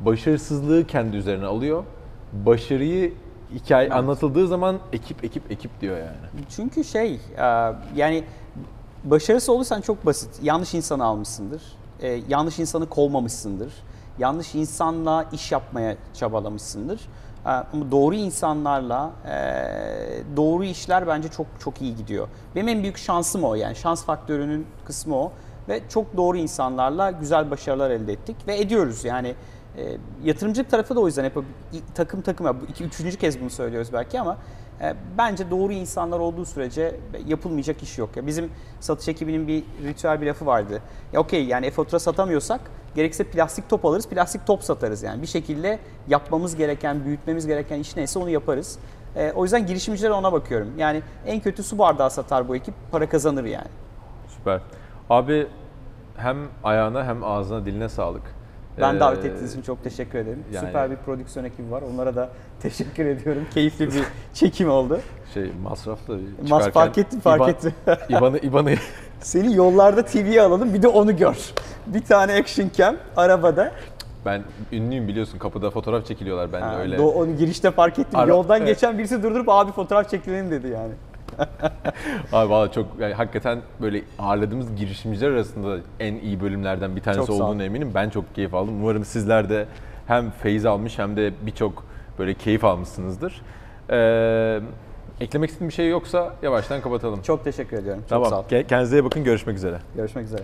başarısızlığı 0.00 0.86
kendi 0.86 1.16
üzerine 1.16 1.46
alıyor. 1.46 1.84
Başarıyı 2.32 3.14
hikaye 3.54 3.90
anlatıldığı 3.90 4.46
zaman 4.46 4.78
ekip 4.92 5.24
ekip 5.24 5.50
ekip 5.50 5.80
diyor 5.80 5.98
yani. 5.98 6.44
Çünkü 6.56 6.84
şey 6.84 7.14
e, 7.14 7.72
yani 7.96 8.24
başarısı 9.04 9.52
olursan 9.52 9.80
çok 9.80 10.06
basit. 10.06 10.30
Yanlış 10.42 10.74
insanı 10.74 11.04
almışsındır. 11.04 11.62
E, 12.00 12.20
yanlış 12.28 12.58
insanı 12.58 12.88
kovmamışsındır. 12.88 13.72
Yanlış 14.18 14.54
insanla 14.54 15.24
iş 15.32 15.52
yapmaya 15.52 15.96
çabalamışsındır. 16.14 17.00
Ama 17.44 17.90
doğru 17.90 18.14
insanlarla 18.14 19.12
e, 19.26 19.36
doğru 20.36 20.64
işler 20.64 21.06
bence 21.06 21.28
çok 21.28 21.46
çok 21.60 21.82
iyi 21.82 21.96
gidiyor. 21.96 22.28
Benim 22.54 22.68
en 22.68 22.82
büyük 22.82 22.98
şansım 22.98 23.44
o 23.44 23.54
yani 23.54 23.76
şans 23.76 24.04
faktörünün 24.04 24.66
kısmı 24.84 25.16
o 25.16 25.32
ve 25.68 25.80
çok 25.88 26.16
doğru 26.16 26.36
insanlarla 26.36 27.10
güzel 27.10 27.50
başarılar 27.50 27.90
elde 27.90 28.12
ettik 28.12 28.36
ve 28.46 28.58
ediyoruz 28.58 29.04
yani. 29.04 29.34
E, 29.78 29.96
yatırımcılık 30.24 30.70
tarafı 30.70 30.96
da 30.96 31.00
o 31.00 31.06
yüzden 31.06 31.24
hep 31.24 31.38
takım 31.94 32.22
takım 32.22 32.66
iki 32.68 32.84
üçüncü 32.84 33.16
kez 33.18 33.40
bunu 33.40 33.50
söylüyoruz 33.50 33.92
belki 33.92 34.20
ama 34.20 34.36
e, 34.80 34.94
bence 35.18 35.50
doğru 35.50 35.72
insanlar 35.72 36.18
olduğu 36.18 36.44
sürece 36.44 36.96
yapılmayacak 37.26 37.82
iş 37.82 37.98
yok. 37.98 38.16
Ya 38.16 38.26
bizim 38.26 38.50
satış 38.80 39.08
ekibinin 39.08 39.48
bir 39.48 39.64
ritüel 39.84 40.20
bir 40.20 40.26
lafı 40.26 40.46
vardı. 40.46 40.80
Ya 41.12 41.20
okey 41.20 41.44
yani 41.44 41.66
e-fatura 41.66 41.98
satamıyorsak 41.98 42.60
gerekirse 42.94 43.24
plastik 43.24 43.68
top 43.68 43.84
alırız, 43.84 44.08
plastik 44.08 44.46
top 44.46 44.62
satarız 44.64 45.02
yani. 45.02 45.22
Bir 45.22 45.26
şekilde 45.26 45.78
yapmamız 46.08 46.56
gereken, 46.56 47.04
büyütmemiz 47.04 47.46
gereken 47.46 47.78
iş 47.78 47.96
neyse 47.96 48.18
onu 48.18 48.30
yaparız. 48.30 48.78
E, 49.16 49.32
o 49.32 49.42
yüzden 49.42 49.66
girişimcilere 49.66 50.12
ona 50.12 50.32
bakıyorum. 50.32 50.68
Yani 50.78 51.02
en 51.26 51.40
kötü 51.40 51.62
su 51.62 51.78
bardağı 51.78 52.10
satar 52.10 52.48
bu 52.48 52.56
ekip, 52.56 52.74
para 52.90 53.08
kazanır 53.08 53.44
yani. 53.44 53.68
Süper. 54.28 54.60
Abi 55.10 55.46
hem 56.16 56.36
ayağına 56.64 57.04
hem 57.06 57.24
ağzına 57.24 57.66
diline 57.66 57.88
sağlık. 57.88 58.22
Ben 58.80 58.94
Ee, 58.96 59.00
davet 59.00 59.24
ettiğiniz 59.24 59.52
için 59.52 59.62
çok 59.62 59.84
teşekkür 59.84 60.18
ederim. 60.18 60.44
yani- 60.52 60.66
Süper 60.66 60.90
bir 60.90 60.96
prodüksiyon 60.96 61.44
ekibi 61.46 61.70
var. 61.70 61.82
Onlara 61.94 62.16
da 62.16 62.28
teşekkür 62.60 63.06
ediyorum. 63.06 63.46
Keyifli 63.54 63.92
bir 63.92 64.04
çekim 64.34 64.70
oldu. 64.70 65.00
Şey 65.34 65.52
masraflı 65.62 66.20
Mas 66.48 66.68
fark 66.68 66.98
ettim, 66.98 67.20
fark 67.20 67.48
ettim. 67.48 67.72
İban'ı 68.08 68.38
İban'ı 68.38 68.74
Seni 69.22 69.54
yollarda 69.56 70.04
TV'ye 70.04 70.42
alalım 70.42 70.74
bir 70.74 70.82
de 70.82 70.88
onu 70.88 71.16
gör. 71.16 71.36
Bir 71.86 72.02
tane 72.04 72.32
action 72.34 72.70
cam 72.76 72.96
arabada. 73.16 73.72
ben 74.26 74.42
ünlüyüm 74.72 75.08
biliyorsun 75.08 75.38
kapıda 75.38 75.70
fotoğraf 75.70 76.06
çekiliyorlar 76.06 76.52
ben 76.52 76.62
de 76.72 76.76
öyle. 76.76 76.96
do- 76.96 77.12
onu 77.12 77.36
girişte 77.36 77.70
fark 77.70 77.98
ettim. 77.98 78.18
Ara- 78.18 78.30
Yoldan 78.30 78.56
Evet. 78.58 78.68
geçen 78.68 78.98
birisi 78.98 79.22
durdurup 79.22 79.48
abi 79.48 79.72
fotoğraf 79.72 80.10
çekilelim 80.10 80.50
dedi 80.50 80.68
yani. 80.68 80.92
Abi 82.32 82.50
valla 82.50 82.72
çok 82.72 82.86
yani 83.00 83.14
hakikaten 83.14 83.58
böyle 83.80 84.02
ağırladığımız 84.18 84.76
girişimciler 84.76 85.30
arasında 85.30 85.76
en 86.00 86.14
iyi 86.14 86.40
bölümlerden 86.40 86.96
bir 86.96 87.00
tanesi 87.00 87.26
Çok 87.26 87.36
sağ 87.36 87.44
ol. 87.44 87.48
olduğunu 87.48 87.62
eminim. 87.62 87.90
Ben 87.94 88.10
çok 88.10 88.34
keyif 88.34 88.54
aldım. 88.54 88.74
Umarım 88.82 89.04
sizler 89.04 89.50
de 89.50 89.66
hem 90.06 90.30
feyiz 90.30 90.66
almış 90.66 90.98
hem 90.98 91.16
de 91.16 91.32
birçok 91.46 91.84
böyle 92.18 92.34
keyif 92.34 92.64
almışsınızdır. 92.64 93.42
Ee, 93.90 94.60
Eklemek 95.22 95.50
istediğin 95.50 95.68
bir 95.68 95.74
şey 95.74 95.88
yoksa 95.88 96.34
yavaştan 96.42 96.80
kapatalım. 96.80 97.22
Çok 97.22 97.44
teşekkür 97.44 97.76
ediyorum. 97.76 98.04
Çok 98.08 98.26
sağ 98.26 98.40
ol. 98.40 98.44
Kendinize 98.48 98.98
iyi 98.98 99.04
bakın. 99.04 99.24
Görüşmek 99.24 99.56
üzere. 99.56 99.78
Görüşmek 99.96 100.26
üzere. 100.26 100.42